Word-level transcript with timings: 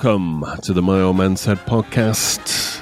Welcome 0.00 0.44
to 0.62 0.72
the 0.72 0.80
My 0.80 1.00
Old 1.00 1.16
Man 1.16 1.36
Said 1.36 1.58
podcast. 1.58 2.80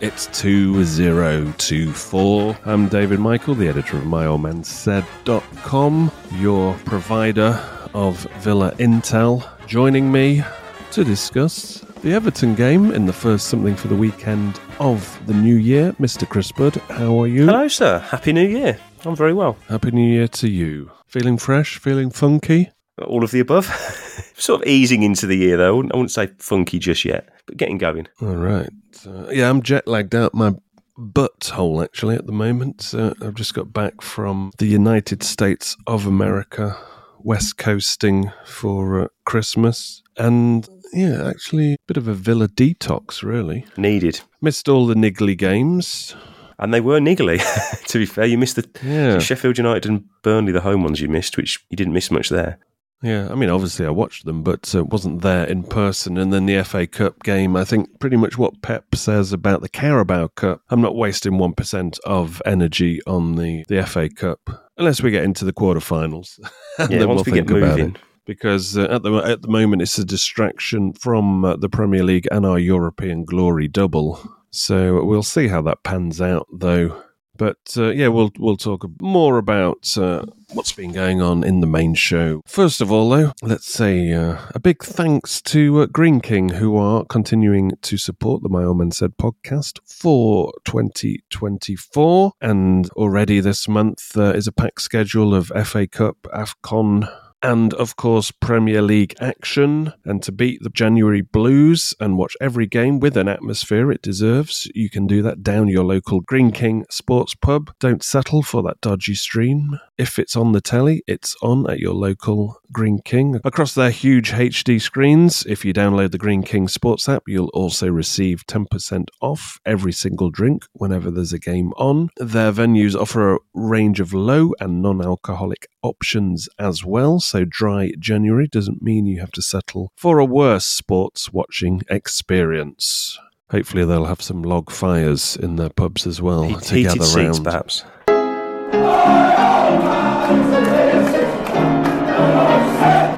It's 0.00 0.26
2024. 0.40 2.58
I'm 2.64 2.88
David 2.88 3.20
Michael, 3.20 3.54
the 3.54 3.68
editor 3.68 3.98
of 3.98 4.02
myoldmansaid.com, 4.02 6.10
your 6.32 6.74
provider 6.84 7.56
of 7.94 8.16
Villa 8.40 8.72
Intel, 8.80 9.48
joining 9.68 10.10
me 10.10 10.42
to 10.90 11.04
discuss 11.04 11.84
the 12.02 12.14
Everton 12.14 12.56
game 12.56 12.90
in 12.90 13.06
the 13.06 13.12
first 13.12 13.46
something 13.46 13.76
for 13.76 13.86
the 13.86 13.94
weekend 13.94 14.58
of 14.80 15.24
the 15.28 15.34
new 15.34 15.54
year. 15.54 15.92
Mr. 16.00 16.28
Chris 16.28 16.50
Budd, 16.50 16.78
how 16.88 17.22
are 17.22 17.28
you? 17.28 17.46
Hello, 17.46 17.68
sir. 17.68 18.00
Happy 18.00 18.32
New 18.32 18.48
Year. 18.48 18.76
I'm 19.04 19.14
very 19.14 19.34
well. 19.34 19.56
Happy 19.68 19.92
New 19.92 20.12
Year 20.12 20.26
to 20.26 20.50
you. 20.50 20.90
Feeling 21.06 21.38
fresh? 21.38 21.78
Feeling 21.78 22.10
funky? 22.10 22.72
All 23.06 23.24
of 23.24 23.30
the 23.30 23.40
above. 23.40 23.66
sort 24.36 24.62
of 24.62 24.68
easing 24.68 25.02
into 25.02 25.26
the 25.26 25.36
year, 25.36 25.56
though. 25.56 25.68
I 25.68 25.70
wouldn't, 25.76 25.94
I 25.94 25.96
wouldn't 25.96 26.10
say 26.10 26.28
funky 26.38 26.78
just 26.78 27.04
yet, 27.04 27.28
but 27.46 27.56
getting 27.56 27.78
going. 27.78 28.08
All 28.20 28.36
right. 28.36 28.68
Uh, 29.06 29.28
yeah, 29.30 29.48
I'm 29.48 29.62
jet 29.62 29.86
lagged 29.88 30.14
out 30.14 30.34
my 30.34 30.52
butthole 30.98 31.82
actually 31.82 32.16
at 32.16 32.26
the 32.26 32.32
moment. 32.32 32.92
Uh, 32.94 33.14
I've 33.22 33.34
just 33.34 33.54
got 33.54 33.72
back 33.72 34.02
from 34.02 34.52
the 34.58 34.66
United 34.66 35.22
States 35.22 35.76
of 35.86 36.06
America, 36.06 36.76
west 37.20 37.56
coasting 37.56 38.30
for 38.44 39.02
uh, 39.02 39.08
Christmas, 39.24 40.02
and 40.18 40.68
yeah, 40.92 41.26
actually 41.28 41.74
a 41.74 41.76
bit 41.86 41.96
of 41.96 42.08
a 42.08 42.14
villa 42.14 42.48
detox 42.48 43.22
really. 43.22 43.64
Needed. 43.76 44.20
Missed 44.42 44.68
all 44.68 44.86
the 44.86 44.94
niggly 44.94 45.36
games. 45.36 46.14
And 46.58 46.74
they 46.74 46.82
were 46.82 46.98
niggly, 47.00 47.40
to 47.86 47.98
be 47.98 48.04
fair. 48.04 48.26
You 48.26 48.36
missed 48.36 48.56
the 48.56 48.68
Yeah. 48.84 49.18
Sheffield 49.18 49.56
United 49.56 49.88
and 49.90 50.04
Burnley, 50.20 50.52
the 50.52 50.60
home 50.60 50.82
ones 50.82 51.00
you 51.00 51.08
missed, 51.08 51.38
which 51.38 51.58
you 51.70 51.76
didn't 51.76 51.94
miss 51.94 52.10
much 52.10 52.28
there. 52.28 52.58
Yeah, 53.02 53.28
I 53.30 53.34
mean, 53.34 53.48
obviously 53.48 53.86
I 53.86 53.90
watched 53.90 54.26
them, 54.26 54.42
but 54.42 54.74
uh, 54.74 54.84
wasn't 54.84 55.22
there 55.22 55.44
in 55.44 55.62
person. 55.62 56.18
And 56.18 56.32
then 56.32 56.44
the 56.44 56.62
FA 56.64 56.86
Cup 56.86 57.22
game, 57.22 57.56
I 57.56 57.64
think 57.64 57.98
pretty 57.98 58.16
much 58.16 58.36
what 58.36 58.60
Pep 58.60 58.94
says 58.94 59.32
about 59.32 59.62
the 59.62 59.70
Carabao 59.70 60.28
Cup. 60.28 60.60
I'm 60.68 60.82
not 60.82 60.94
wasting 60.94 61.32
1% 61.32 61.98
of 62.04 62.42
energy 62.44 63.00
on 63.06 63.36
the, 63.36 63.64
the 63.68 63.86
FA 63.86 64.10
Cup, 64.10 64.40
unless 64.76 65.02
we 65.02 65.10
get 65.10 65.24
into 65.24 65.44
the 65.46 65.52
quarterfinals. 65.52 66.38
And 66.78 66.90
Yeah, 66.90 66.98
then 67.00 67.08
once 67.08 67.26
we'll 67.26 67.34
we 67.34 67.40
get 67.40 67.50
about 67.50 67.78
moving. 67.78 67.94
it. 67.94 67.98
Because 68.26 68.76
uh, 68.78 68.82
at 68.90 69.02
the 69.02 69.12
at 69.16 69.42
the 69.42 69.48
moment 69.48 69.82
it's 69.82 69.98
a 69.98 70.04
distraction 70.04 70.92
from 70.92 71.44
uh, 71.44 71.56
the 71.56 71.68
Premier 71.68 72.04
League 72.04 72.28
and 72.30 72.44
our 72.46 72.58
European 72.58 73.24
glory 73.24 73.66
double. 73.66 74.20
So 74.50 75.02
we'll 75.04 75.22
see 75.22 75.48
how 75.48 75.62
that 75.62 75.82
pans 75.84 76.20
out, 76.20 76.46
though. 76.52 77.02
But 77.40 77.74
uh, 77.78 77.88
yeah, 77.88 78.08
we'll 78.08 78.32
we'll 78.38 78.58
talk 78.58 78.84
more 79.00 79.38
about 79.38 79.96
uh, 79.96 80.26
what's 80.52 80.72
been 80.72 80.92
going 80.92 81.22
on 81.22 81.42
in 81.42 81.60
the 81.60 81.66
main 81.66 81.94
show. 81.94 82.42
First 82.46 82.82
of 82.82 82.92
all, 82.92 83.08
though, 83.08 83.32
let's 83.40 83.66
say 83.66 84.12
uh, 84.12 84.36
a 84.54 84.60
big 84.60 84.84
thanks 84.84 85.40
to 85.42 85.80
uh, 85.80 85.86
Greene 85.86 86.20
King, 86.20 86.50
who 86.50 86.76
are 86.76 87.02
continuing 87.06 87.72
to 87.80 87.96
support 87.96 88.42
the 88.42 88.50
My 88.50 88.62
Old 88.62 88.76
Man 88.76 88.90
Said 88.90 89.16
podcast 89.16 89.78
for 89.86 90.52
2024. 90.66 92.32
And 92.42 92.90
already 92.90 93.40
this 93.40 93.66
month 93.66 94.18
uh, 94.18 94.34
is 94.34 94.46
a 94.46 94.52
packed 94.52 94.82
schedule 94.82 95.34
of 95.34 95.50
FA 95.64 95.86
Cup, 95.86 96.18
AFCON, 96.34 97.10
and 97.42 97.74
of 97.74 97.96
course 97.96 98.30
Premier 98.30 98.82
League 98.82 99.14
action. 99.20 99.92
And 100.04 100.22
to 100.22 100.32
beat 100.32 100.62
the 100.62 100.70
January 100.70 101.22
Blues 101.22 101.94
and 102.00 102.18
watch 102.18 102.36
every 102.40 102.66
game 102.66 103.00
with 103.00 103.16
an 103.16 103.28
atmosphere 103.28 103.90
it 103.90 104.02
deserves, 104.02 104.70
you 104.74 104.90
can 104.90 105.06
do 105.06 105.22
that 105.22 105.42
down 105.42 105.68
your 105.68 105.84
local 105.84 106.20
Greene 106.20 106.52
King 106.52 106.84
Sports 106.90 107.34
Pub. 107.34 107.72
Don't 107.80 108.02
settle 108.02 108.42
for 108.42 108.62
that 108.62 108.80
dodgy 108.80 109.14
stream. 109.14 109.78
If 109.98 110.18
it's 110.18 110.36
on 110.36 110.52
the 110.52 110.60
telly, 110.60 111.02
it's 111.06 111.36
on 111.42 111.68
at 111.70 111.78
your 111.78 111.94
local 111.94 112.60
Greene 112.72 113.00
King. 113.04 113.40
Across 113.44 113.74
their 113.74 113.90
huge 113.90 114.32
HD 114.32 114.80
screens, 114.80 115.44
if 115.46 115.64
you 115.64 115.72
download 115.72 116.12
the 116.12 116.18
Greene 116.18 116.42
King 116.42 116.68
Sports 116.68 117.08
app, 117.08 117.24
you'll 117.26 117.50
also 117.52 117.88
receive 117.88 118.46
10% 118.46 119.08
off 119.20 119.60
every 119.66 119.92
single 119.92 120.30
drink 120.30 120.64
whenever 120.72 121.10
there's 121.10 121.32
a 121.32 121.38
game 121.38 121.72
on. 121.76 122.10
Their 122.16 122.52
venues 122.52 122.94
offer 122.94 123.34
a 123.34 123.38
range 123.54 124.00
of 124.00 124.14
low 124.14 124.52
and 124.60 124.82
non 124.82 125.02
alcoholic 125.02 125.68
options 125.82 126.48
as 126.58 126.84
well, 126.84 127.20
so 127.20 127.44
dry 127.44 127.92
January 127.98 128.46
doesn't 128.46 128.82
mean 128.82 129.06
you 129.06 129.20
have 129.20 129.32
to 129.32 129.42
settle 129.42 129.92
for 129.96 130.18
a 130.18 130.24
worse 130.24 130.66
sports 130.66 131.32
watching 131.32 131.82
experience. 131.90 133.18
Hopefully, 133.50 133.84
they'll 133.84 134.04
have 134.04 134.22
some 134.22 134.42
log 134.42 134.70
fires 134.70 135.36
in 135.36 135.56
their 135.56 135.70
pubs 135.70 136.06
as 136.06 136.22
well 136.22 136.44
Heat- 136.44 136.60
to 136.62 136.82
gather 136.82 137.04
seats, 137.04 137.16
round. 137.16 137.44
perhaps. 137.44 137.84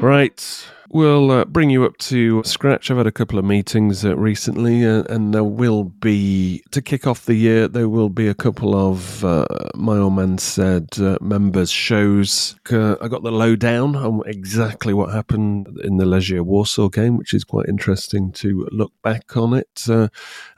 Right. 0.00 0.66
We'll 0.94 1.30
uh, 1.30 1.46
bring 1.46 1.70
you 1.70 1.84
up 1.86 1.96
to 1.98 2.44
scratch. 2.44 2.90
I've 2.90 2.98
had 2.98 3.06
a 3.06 3.12
couple 3.12 3.38
of 3.38 3.46
meetings 3.46 4.04
uh, 4.04 4.14
recently, 4.14 4.84
uh, 4.84 5.04
and 5.08 5.32
there 5.32 5.42
will 5.42 5.84
be, 5.84 6.62
to 6.70 6.82
kick 6.82 7.06
off 7.06 7.24
the 7.24 7.34
year, 7.34 7.66
there 7.66 7.88
will 7.88 8.10
be 8.10 8.28
a 8.28 8.34
couple 8.34 8.74
of 8.74 9.24
uh, 9.24 9.46
My 9.74 9.96
Old 9.96 10.16
Man 10.16 10.36
Said 10.36 10.88
uh, 10.98 11.16
members' 11.22 11.70
shows. 11.70 12.56
Uh, 12.70 12.96
I 13.00 13.08
got 13.08 13.22
the 13.22 13.32
lowdown 13.32 13.96
on 13.96 14.20
exactly 14.26 14.92
what 14.92 15.14
happened 15.14 15.80
in 15.82 15.96
the 15.96 16.04
Legia 16.04 16.42
Warsaw 16.42 16.90
game, 16.90 17.16
which 17.16 17.32
is 17.32 17.42
quite 17.42 17.70
interesting 17.70 18.30
to 18.32 18.68
look 18.70 18.92
back 19.02 19.34
on 19.34 19.54
it. 19.54 19.86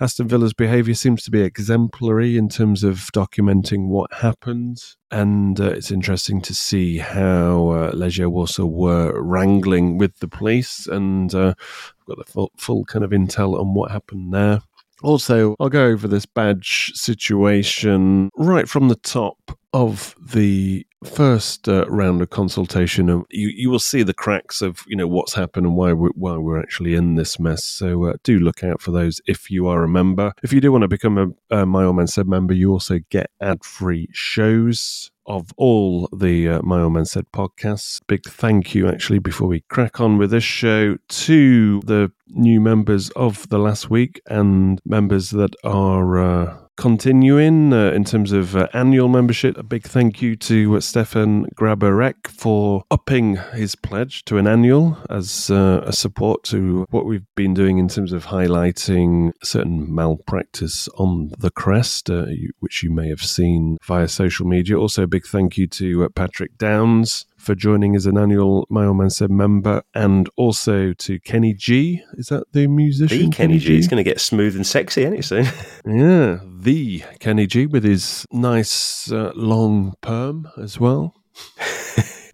Aston 0.01 0.27
Villa's 0.27 0.53
behaviour 0.53 0.95
seems 0.95 1.23
to 1.23 1.31
be 1.31 1.43
exemplary 1.43 2.37
in 2.37 2.49
terms 2.49 2.83
of 2.83 3.09
documenting 3.15 3.87
what 3.87 4.13
happened. 4.13 4.83
And 5.15 5.61
uh, 5.61 5.71
it's 5.71 5.93
interesting 5.93 6.41
to 6.41 6.53
see 6.53 6.99
how 6.99 7.69
uh, 7.69 7.93
Legia 7.93 8.27
Warsaw 8.27 8.65
were 8.65 9.23
wrangling 9.23 9.97
with 9.97 10.19
the 10.25 10.37
police. 10.37 10.87
And 10.87 11.35
uh, 11.35 11.55
I've 11.59 12.07
got 12.07 12.19
the 12.19 12.33
full, 12.33 12.53
full 12.57 12.85
kind 12.85 13.05
of 13.05 13.11
intel 13.11 13.59
on 13.59 13.75
what 13.75 13.91
happened 13.91 14.33
there. 14.33 14.61
Also, 15.03 15.55
I'll 15.61 15.69
go 15.69 15.87
over 15.87 16.09
this 16.09 16.25
badge 16.25 16.93
situation 16.95 18.31
right 18.37 18.69
from 18.69 18.89
the 18.89 18.95
top 18.97 19.37
of 19.75 20.15
the 20.19 20.87
first 21.05 21.69
uh, 21.69 21.85
round 21.89 22.23
of 22.23 22.31
consultation, 22.31 23.11
and 23.11 23.25
you 23.31 23.49
you 23.49 23.69
will 23.69 23.81
see 23.81 24.03
the 24.03 24.15
cracks 24.15 24.63
of 24.63 24.83
you 24.87 24.97
know 24.97 25.09
what's 25.09 25.35
happened 25.35 25.67
and 25.67 25.77
why 25.77 25.93
we 25.93 26.09
why 26.15 26.37
we're 26.37 26.61
actually 26.61 26.95
in 26.95 27.17
this 27.17 27.39
mess. 27.39 27.65
So 27.65 28.05
uh, 28.05 28.15
do 28.23 28.39
look 28.39 28.63
out 28.63 28.81
for 28.81 28.93
those 28.93 29.21
if 29.27 29.51
you 29.51 29.67
are 29.67 29.83
a 29.83 29.89
member. 29.89 30.33
If 30.43 30.53
you 30.53 30.61
do 30.61 30.73
want 30.73 30.83
to 30.83 30.89
become 30.89 31.19
a, 31.51 31.63
a 31.63 31.67
My 31.67 31.85
Old 31.85 31.97
Man 31.97 32.07
Said 32.07 32.29
member, 32.29 32.55
you 32.55 32.71
also 32.71 33.01
get 33.11 33.31
ad 33.41 33.65
free 33.65 34.09
shows 34.13 35.11
of 35.27 35.51
all 35.57 36.09
the 36.17 36.49
uh, 36.49 36.63
My 36.63 36.81
Old 36.81 36.95
Man 36.95 37.05
Said 37.05 37.27
podcasts. 37.33 38.01
Big 38.07 38.25
thank 38.25 38.75
you, 38.75 38.89
actually, 38.89 39.19
before 39.19 39.49
we 39.49 39.61
crack 39.69 40.01
on 40.01 40.19
with 40.19 40.31
this 40.31 40.45
show, 40.45 40.97
to 41.09 41.81
the 41.81 42.13
new 42.29 42.61
members 42.61 43.11
of 43.11 43.49
the 43.49 43.59
last 43.59 43.91
week 43.91 44.21
and 44.27 44.81
members 44.85 45.31
that 45.31 45.55
are. 45.65 46.19
Uh, 46.19 46.64
continuing 46.77 47.73
uh, 47.73 47.91
in 47.93 48.05
terms 48.05 48.33
of 48.33 48.57
uh, 48.57 48.69
annual 48.73 49.09
membership. 49.09 49.57
A 49.57 49.63
big 49.63 49.85
thank 49.85 50.21
you 50.21 50.37
to 50.37 50.77
uh, 50.77 50.81
Stefan 50.81 51.47
Grabarek 51.55 52.27
for 52.27 52.85
upping 52.91 53.37
his 53.55 53.75
pledge 53.75 54.25
to 54.27 54.39
an 54.39 54.47
annual 54.47 54.99
as 55.11 55.51
uh, 55.51 55.83
a 55.85 55.93
support 55.93 56.43
to 56.45 56.87
what 56.91 57.07
we've 57.07 57.27
been 57.35 57.55
doing 57.55 57.79
in 57.79 57.89
terms 57.89 58.13
of 58.13 58.27
highlighting 58.27 59.33
certain 59.43 59.93
malpractice 59.95 60.89
on 60.99 61.33
the 61.39 61.51
crest, 61.51 62.11
uh, 62.11 62.27
which 62.61 62.83
you 62.83 62.91
may 62.91 63.09
have 63.09 63.23
seen 63.23 63.79
via 63.83 64.09
social 64.09 64.47
media. 64.47 64.79
Also, 64.79 65.05
a 65.05 65.07
big 65.07 65.27
thank 65.27 65.57
you 65.57 65.67
to 65.67 66.05
uh, 66.05 66.09
Patrick 66.09 66.59
Downs 66.59 67.27
for 67.45 67.55
joining 67.55 67.95
as 67.95 68.07
an 68.07 68.17
annual 68.17 68.67
My 68.71 68.87
Old 68.87 68.97
Man 68.97 69.11
Said 69.11 69.31
member, 69.31 69.83
and 69.95 70.29
also 70.37 70.93
to 70.95 71.21
Kenny 71.21 71.53
G. 71.53 72.03
Is 72.15 72.29
that 72.29 72.51
the 72.53 72.67
musician? 72.67 73.31
The 73.31 73.37
Kenny 73.37 73.59
G 73.59 73.79
is 73.79 73.87
going 73.87 74.03
to 74.03 74.09
get 74.09 74.21
smooth 74.21 74.57
and 74.57 74.67
sexy, 74.67 75.03
isn't 75.03 75.15
it, 75.15 75.25
soon? 75.25 75.47
Yeah, 75.87 76.41
the 76.45 77.05
Kenny 77.21 77.47
G 77.47 77.67
with 77.67 77.85
his 77.85 78.25
nice 78.33 79.13
uh, 79.13 79.33
long 79.35 79.95
perm 80.01 80.49
as 80.57 80.81
well. 80.81 81.15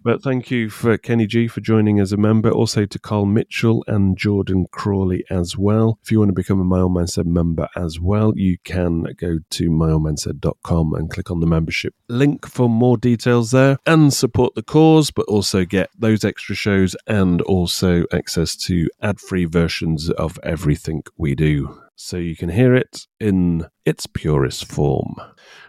But 0.03 0.23
thank 0.23 0.51
you 0.51 0.71
for 0.71 0.97
Kenny 0.97 1.27
G 1.27 1.47
for 1.47 1.61
joining 1.61 2.01
as 2.01 2.11
a 2.11 2.17
member. 2.17 2.51
Also 2.51 2.87
to 2.87 2.99
Carl 2.99 3.27
Mitchell 3.27 3.85
and 3.87 4.17
Jordan 4.17 4.67
Crawley 4.73 5.25
as 5.29 5.59
well. 5.59 5.99
If 6.03 6.11
you 6.11 6.19
want 6.19 6.31
to 6.31 6.35
become 6.35 6.59
a 6.59 6.65
My 6.65 6.81
Old 6.81 6.95
Man 6.95 7.07
Said 7.07 7.27
member 7.27 7.69
as 7.77 8.01
well, 8.01 8.33
you 8.35 8.57
can 8.65 9.03
go 9.19 9.41
to 9.51 9.71
myoldmansaid.com 9.71 10.95
and 10.95 11.11
click 11.11 11.31
on 11.31 11.41
the 11.41 11.47
membership 11.47 11.95
link 12.09 12.47
for 12.47 12.69
more 12.69 12.97
details 12.97 13.51
there 13.51 13.77
and 13.87 14.13
support 14.13 14.55
the 14.55 14.63
cause, 14.63 15.11
but 15.11 15.27
also 15.27 15.67
get 15.67 15.91
those 15.99 16.25
extra 16.25 16.55
shows 16.55 16.97
and 17.07 17.43
also 17.43 18.07
access 18.11 18.57
to 18.57 18.89
ad 19.03 19.21
free 19.21 19.45
versions 19.45 20.09
of 20.11 20.39
everything 20.43 21.03
we 21.19 21.35
do. 21.35 21.79
So 21.95 22.17
you 22.17 22.37
can 22.37 22.49
hear 22.49 22.75
it 22.75 23.07
in 23.21 23.67
its 23.85 24.07
purest 24.07 24.65
form. 24.65 25.17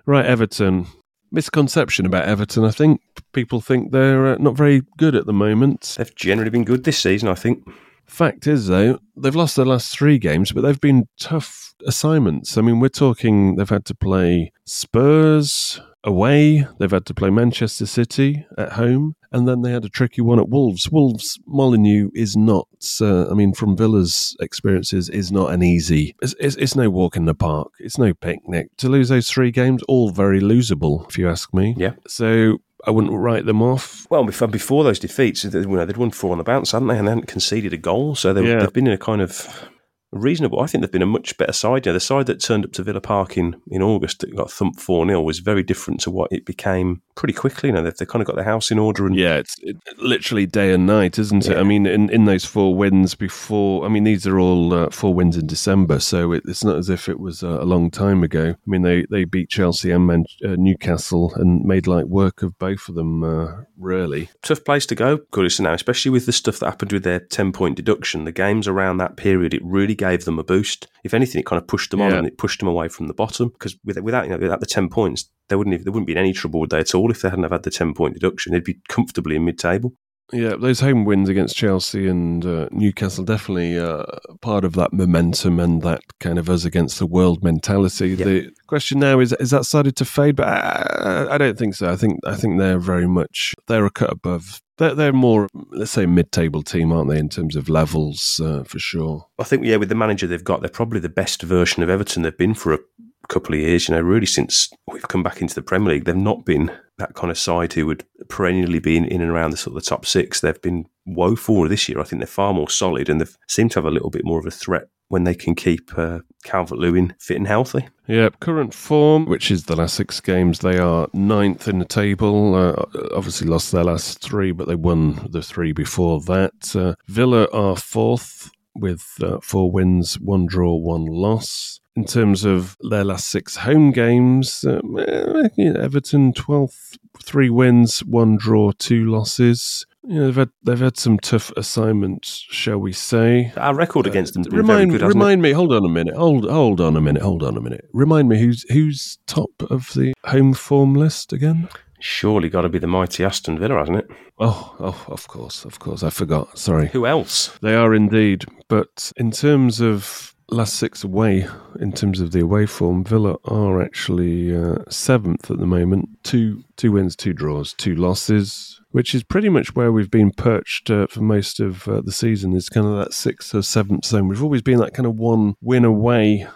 Right, 0.05 0.25
Everton 0.25 0.87
misconception 1.31 2.05
about 2.05 2.25
Everton. 2.25 2.63
I 2.65 2.71
think 2.71 3.01
people 3.33 3.61
think 3.61 3.91
they're 3.91 4.27
uh, 4.27 4.37
not 4.39 4.55
very 4.55 4.83
good 4.97 5.15
at 5.15 5.25
the 5.25 5.33
moment. 5.33 5.95
They've 5.97 6.15
generally 6.15 6.49
been 6.49 6.65
good 6.65 6.83
this 6.83 6.99
season, 6.99 7.29
I 7.29 7.35
think. 7.35 7.63
Fact 8.05 8.45
is, 8.45 8.67
though, 8.67 8.99
they've 9.15 9.35
lost 9.35 9.55
their 9.55 9.65
last 9.65 9.97
three 9.97 10.17
games, 10.17 10.51
but 10.51 10.61
they've 10.61 10.81
been 10.81 11.07
tough 11.17 11.73
assignments. 11.85 12.57
I 12.57 12.61
mean, 12.61 12.79
we're 12.79 12.89
talking 12.89 13.55
they've 13.55 13.69
had 13.69 13.85
to 13.85 13.95
play 13.95 14.51
Spurs 14.65 15.79
away, 16.03 16.67
they've 16.77 16.91
had 16.91 17.05
to 17.05 17.13
play 17.13 17.29
Manchester 17.29 17.85
City 17.85 18.45
at 18.57 18.73
home, 18.73 19.15
and 19.31 19.47
then 19.47 19.61
they 19.61 19.71
had 19.71 19.85
a 19.85 19.89
tricky 19.89 20.21
one 20.21 20.39
at 20.39 20.49
Wolves. 20.49 20.89
Wolves 20.91 21.39
Molyneux 21.47 22.09
is 22.13 22.35
not, 22.35 22.67
uh, 23.01 23.29
I 23.29 23.33
mean, 23.33 23.53
from 23.53 23.77
Villa's 23.77 24.35
experiences, 24.39 25.09
is 25.09 25.31
not 25.31 25.53
an 25.53 25.63
easy. 25.63 26.15
It's, 26.21 26.35
it's, 26.39 26.55
it's 26.57 26.75
no 26.75 26.89
walk 26.89 27.15
in 27.15 27.25
the 27.25 27.33
park. 27.35 27.71
It's 27.79 27.97
no 27.97 28.13
picnic. 28.13 28.67
To 28.77 28.89
lose 28.89 29.09
those 29.09 29.29
three 29.29 29.51
games, 29.51 29.83
all 29.87 30.09
very 30.11 30.41
losable, 30.41 31.07
if 31.09 31.17
you 31.17 31.29
ask 31.29 31.53
me. 31.53 31.75
Yeah. 31.77 31.93
So 32.07 32.57
I 32.85 32.91
wouldn't 32.91 33.13
write 33.13 33.45
them 33.45 33.61
off. 33.61 34.07
Well, 34.09 34.23
before, 34.25 34.47
before 34.47 34.83
those 34.83 34.99
defeats, 34.99 35.43
they- 35.43 35.59
you 35.59 35.67
know, 35.67 35.85
they'd 35.85 35.97
won 35.97 36.11
four 36.11 36.31
on 36.31 36.37
the 36.39 36.43
bounce, 36.43 36.71
hadn't 36.71 36.87
they? 36.89 36.97
And 36.97 37.07
they 37.07 37.11
hadn't 37.11 37.27
conceded 37.27 37.73
a 37.73 37.77
goal. 37.77 38.15
So 38.15 38.33
they, 38.33 38.45
Yeah. 38.47 38.59
they've 38.59 38.73
been 38.73 38.87
in 38.87 38.93
a 38.93 38.97
kind 38.97 39.21
of 39.21 39.69
reasonable. 40.11 40.59
I 40.59 40.65
think 40.67 40.81
they've 40.83 40.91
been 40.91 41.01
a 41.01 41.05
much 41.05 41.37
better 41.37 41.53
side. 41.53 41.85
You 41.85 41.91
know, 41.91 41.93
the 41.93 41.99
side 42.01 42.25
that 42.25 42.41
turned 42.41 42.65
up 42.65 42.73
to 42.73 42.83
Villa 42.83 42.99
Park 43.01 43.37
in, 43.37 43.55
in 43.69 43.81
August 43.81 44.19
that 44.19 44.35
got 44.35 44.51
thumped 44.51 44.79
4 44.81 45.05
0 45.07 45.21
was 45.21 45.39
very 45.39 45.63
different 45.63 46.01
to 46.01 46.11
what 46.11 46.31
it 46.33 46.45
became 46.45 47.01
pretty 47.21 47.33
quickly. 47.35 47.69
You 47.69 47.73
know, 47.73 47.83
they've, 47.83 47.95
they've 47.95 48.07
kind 48.07 48.23
of 48.23 48.25
got 48.25 48.35
their 48.35 48.43
house 48.43 48.71
in 48.71 48.79
order. 48.79 49.05
And 49.05 49.15
Yeah, 49.15 49.35
it's 49.35 49.55
it, 49.59 49.77
literally 49.99 50.47
day 50.47 50.73
and 50.73 50.87
night, 50.87 51.19
isn't 51.19 51.45
it? 51.45 51.51
Yeah. 51.51 51.59
I 51.59 51.63
mean, 51.63 51.85
in, 51.85 52.09
in 52.09 52.25
those 52.25 52.45
four 52.45 52.73
wins 52.73 53.13
before, 53.13 53.85
I 53.85 53.89
mean, 53.89 54.05
these 54.05 54.25
are 54.25 54.39
all 54.39 54.73
uh, 54.73 54.89
four 54.89 55.13
wins 55.13 55.37
in 55.37 55.45
December, 55.45 55.99
so 55.99 56.31
it, 56.31 56.41
it's 56.47 56.63
not 56.63 56.77
as 56.77 56.89
if 56.89 57.07
it 57.07 57.19
was 57.19 57.43
uh, 57.43 57.61
a 57.61 57.63
long 57.63 57.91
time 57.91 58.23
ago. 58.23 58.55
I 58.57 58.65
mean, 58.65 58.81
they, 58.81 59.05
they 59.11 59.25
beat 59.25 59.49
Chelsea 59.49 59.91
and 59.91 60.07
Man- 60.07 60.25
uh, 60.43 60.55
Newcastle 60.57 61.31
and 61.35 61.63
made 61.63 61.85
light 61.85 62.09
work 62.09 62.41
of 62.41 62.57
both 62.57 62.89
of 62.89 62.95
them, 62.95 63.23
uh, 63.23 63.65
really. 63.77 64.31
tough 64.41 64.65
place 64.65 64.87
to 64.87 64.95
go, 64.95 65.19
Goodison 65.31 65.61
now, 65.61 65.73
especially 65.73 66.09
with 66.09 66.25
the 66.25 66.31
stuff 66.31 66.57
that 66.57 66.65
happened 66.65 66.91
with 66.91 67.03
their 67.03 67.19
10 67.19 67.51
point 67.51 67.75
deduction. 67.75 68.25
The 68.25 68.31
games 68.31 68.67
around 68.67 68.97
that 68.97 69.15
period, 69.15 69.53
it 69.53 69.63
really 69.63 69.93
gave 69.93 70.25
them 70.25 70.39
a 70.39 70.43
boost. 70.43 70.87
If 71.03 71.13
anything, 71.13 71.39
it 71.41 71.45
kind 71.45 71.61
of 71.61 71.67
pushed 71.67 71.91
them 71.91 72.01
on 72.01 72.13
and 72.13 72.25
it 72.25 72.39
pushed 72.39 72.59
them 72.59 72.67
away 72.67 72.87
from 72.87 73.05
the 73.05 73.13
bottom 73.13 73.49
because 73.49 73.77
without, 73.83 74.23
you 74.23 74.31
know, 74.31 74.37
without 74.37 74.59
the 74.59 74.65
10 74.65 74.89
points, 74.89 75.29
they 75.51 75.55
wouldn't 75.55 75.75
have, 75.75 75.83
there 75.83 75.91
wouldn't 75.91 76.07
be 76.07 76.13
in 76.13 76.17
any 76.17 76.33
trouble, 76.33 76.59
would 76.61 76.71
they, 76.71 76.79
at 76.79 76.95
all 76.95 77.11
if 77.11 77.21
they 77.21 77.29
hadn't 77.29 77.43
have 77.43 77.51
had 77.51 77.63
the 77.63 77.69
10 77.69 77.93
point 77.93 78.15
deduction. 78.15 78.53
They'd 78.53 78.63
be 78.63 78.79
comfortably 78.87 79.35
in 79.35 79.45
mid 79.45 79.59
table. 79.59 79.93
Yeah, 80.33 80.55
those 80.55 80.79
home 80.79 81.03
wins 81.03 81.27
against 81.27 81.57
Chelsea 81.57 82.07
and 82.07 82.45
uh, 82.45 82.69
Newcastle 82.71 83.25
definitely 83.25 83.77
uh, 83.77 84.05
part 84.41 84.63
of 84.63 84.73
that 84.73 84.93
momentum 84.93 85.59
and 85.59 85.81
that 85.81 86.01
kind 86.19 86.39
of 86.39 86.49
us 86.49 86.63
against 86.63 86.99
the 86.99 87.05
world 87.05 87.43
mentality. 87.43 88.09
Yeah. 88.09 88.25
The 88.25 88.51
question 88.67 88.99
now 88.99 89.19
is: 89.19 89.33
is 89.39 89.51
that 89.51 89.65
started 89.65 89.97
to 89.97 90.05
fade? 90.05 90.37
But 90.37 90.47
I, 90.47 91.27
I 91.31 91.37
don't 91.37 91.57
think 91.57 91.75
so. 91.75 91.91
I 91.91 91.97
think 91.97 92.19
I 92.25 92.35
think 92.35 92.59
they're 92.59 92.79
very 92.79 93.07
much 93.07 93.53
they're 93.67 93.85
a 93.85 93.91
cut 93.91 94.11
above. 94.11 94.61
They're, 94.77 94.95
they're 94.95 95.13
more, 95.13 95.47
let's 95.69 95.91
say, 95.91 96.07
mid-table 96.07 96.63
team, 96.63 96.91
aren't 96.91 97.09
they, 97.09 97.19
in 97.19 97.29
terms 97.29 97.55
of 97.55 97.69
levels 97.69 98.41
uh, 98.43 98.63
for 98.63 98.79
sure? 98.79 99.27
I 99.37 99.43
think, 99.43 99.63
yeah, 99.63 99.75
with 99.75 99.89
the 99.89 99.95
manager 99.95 100.25
they've 100.25 100.43
got, 100.43 100.61
they're 100.61 100.71
probably 100.71 100.99
the 100.99 101.07
best 101.07 101.43
version 101.43 101.83
of 101.83 101.89
Everton 101.89 102.23
they've 102.23 102.35
been 102.35 102.55
for 102.55 102.73
a 102.73 102.79
couple 103.27 103.55
of 103.55 103.61
years. 103.61 103.87
You 103.87 103.95
know, 103.95 104.01
really 104.01 104.25
since 104.25 104.69
we've 104.87 105.07
come 105.07 105.23
back 105.23 105.41
into 105.41 105.55
the 105.55 105.61
Premier 105.61 105.93
League, 105.93 106.05
they've 106.05 106.15
not 106.15 106.45
been 106.45 106.71
that 106.97 107.15
kind 107.15 107.31
of 107.31 107.37
side 107.37 107.73
who 107.73 107.85
would 107.87 108.05
perennially 108.29 108.79
be 108.79 108.97
in, 108.97 109.05
in 109.05 109.21
and 109.21 109.31
around 109.31 109.51
the 109.51 109.57
sort 109.57 109.75
of 109.75 109.83
the 109.83 109.89
top 109.89 110.05
six. 110.05 110.39
They've 110.39 110.61
been 110.61 110.85
woeful 111.05 111.67
this 111.67 111.89
year. 111.89 111.99
I 111.99 112.03
think 112.03 112.19
they're 112.19 112.27
far 112.27 112.53
more 112.53 112.69
solid 112.69 113.09
and 113.09 113.19
they 113.19 113.25
seem 113.47 113.69
to 113.69 113.79
have 113.79 113.85
a 113.85 113.91
little 113.91 114.09
bit 114.09 114.25
more 114.25 114.39
of 114.39 114.45
a 114.45 114.51
threat 114.51 114.87
when 115.11 115.25
they 115.25 115.35
can 115.35 115.53
keep 115.55 115.91
uh, 115.97 116.19
Calvert 116.45 116.77
Lewin 116.77 117.13
fit 117.19 117.35
and 117.35 117.47
healthy. 117.47 117.89
Yeah, 118.07 118.29
current 118.39 118.73
form, 118.73 119.25
which 119.25 119.51
is 119.51 119.65
the 119.65 119.75
last 119.75 119.95
six 119.95 120.21
games, 120.21 120.59
they 120.59 120.77
are 120.77 121.09
ninth 121.11 121.67
in 121.67 121.79
the 121.79 121.85
table. 121.85 122.55
Uh, 122.55 122.85
obviously 123.13 123.45
lost 123.45 123.73
their 123.73 123.83
last 123.83 124.21
three, 124.21 124.53
but 124.53 124.69
they 124.69 124.75
won 124.75 125.27
the 125.29 125.41
three 125.41 125.73
before 125.73 126.21
that. 126.21 126.73
Uh, 126.73 126.95
Villa 127.07 127.49
are 127.51 127.75
fourth 127.75 128.51
with 128.73 129.05
uh, 129.21 129.39
four 129.41 129.69
wins, 129.69 130.17
one 130.17 130.45
draw, 130.45 130.73
one 130.73 131.05
loss. 131.05 131.80
In 131.95 132.05
terms 132.05 132.45
of 132.45 132.77
their 132.89 133.03
last 133.03 133.27
six 133.29 133.57
home 133.57 133.91
games, 133.91 134.63
um, 134.63 134.97
eh, 134.97 135.49
you 135.57 135.73
know, 135.73 135.81
Everton 135.81 136.31
12th, 136.31 136.97
three 137.21 137.49
wins, 137.49 137.99
one 137.99 138.37
draw, 138.37 138.71
two 138.71 139.05
losses. 139.11 139.85
You 140.07 140.15
know, 140.15 140.25
they've 140.27 140.35
had 140.35 140.49
they've 140.63 140.79
had 140.79 140.97
some 140.97 141.19
tough 141.19 141.51
assignments, 141.57 142.45
shall 142.49 142.79
we 142.79 142.93
say? 142.93 143.51
Our 143.57 143.75
record 143.75 144.07
against 144.07 144.33
them 144.33 144.43
Uh, 144.51 144.55
remind 144.55 144.91
good, 144.91 145.01
hasn't 145.01 145.15
it? 145.15 145.19
remind 145.19 145.41
me. 145.41 145.51
Hold 145.51 145.73
on 145.73 145.85
a 145.85 145.89
minute. 145.89 146.15
Hold 146.15 146.49
hold 146.49 146.79
on 146.79 146.95
a 146.95 147.01
minute. 147.01 147.21
Hold 147.21 147.43
on 147.43 147.57
a 147.57 147.61
minute. 147.61 147.85
Remind 147.93 148.29
me 148.29 148.39
who's 148.39 148.63
who's 148.71 149.19
top 149.27 149.51
of 149.69 149.89
the 149.93 150.13
home 150.25 150.53
form 150.53 150.93
list 150.95 151.33
again? 151.33 151.67
Surely 151.99 152.49
got 152.49 152.61
to 152.61 152.69
be 152.69 152.79
the 152.79 152.87
mighty 152.87 153.23
Aston 153.23 153.59
Villa, 153.59 153.77
hasn't 153.77 153.97
it? 153.97 154.07
Oh, 154.39 154.75
oh, 154.79 155.05
of 155.07 155.27
course, 155.27 155.65
of 155.65 155.77
course. 155.79 156.01
I 156.01 156.09
forgot. 156.09 156.57
Sorry. 156.57 156.87
Who 156.87 157.05
else? 157.05 157.49
They 157.61 157.75
are 157.75 157.93
indeed. 157.93 158.45
But 158.69 159.11
in 159.17 159.29
terms 159.29 159.79
of 159.81 160.33
last 160.51 160.75
six 160.75 161.03
away, 161.03 161.47
in 161.79 161.91
terms 161.93 162.19
of 162.19 162.31
the 162.31 162.41
away 162.41 162.65
form, 162.65 163.03
Villa 163.03 163.37
are 163.45 163.81
actually 163.81 164.55
uh, 164.55 164.75
seventh 164.89 165.49
at 165.49 165.57
the 165.57 165.65
moment. 165.65 166.09
Two 166.23 166.63
two 166.75 166.91
wins, 166.91 167.15
two 167.15 167.33
draws, 167.33 167.73
two 167.73 167.95
losses, 167.95 168.79
which 168.91 169.15
is 169.15 169.23
pretty 169.23 169.49
much 169.49 169.75
where 169.75 169.91
we've 169.91 170.11
been 170.11 170.31
perched 170.31 170.89
uh, 170.89 171.07
for 171.07 171.21
most 171.21 171.59
of 171.59 171.87
uh, 171.87 172.01
the 172.01 172.11
season. 172.11 172.53
Is 172.53 172.69
kind 172.69 172.85
of 172.85 172.97
that 172.97 173.13
sixth 173.13 173.55
or 173.55 173.61
seventh 173.61 174.05
zone. 174.05 174.27
We've 174.27 174.43
always 174.43 174.61
been 174.61 174.79
that 174.79 174.93
kind 174.93 175.07
of 175.07 175.15
one 175.15 175.55
win 175.61 175.85
away. 175.85 176.47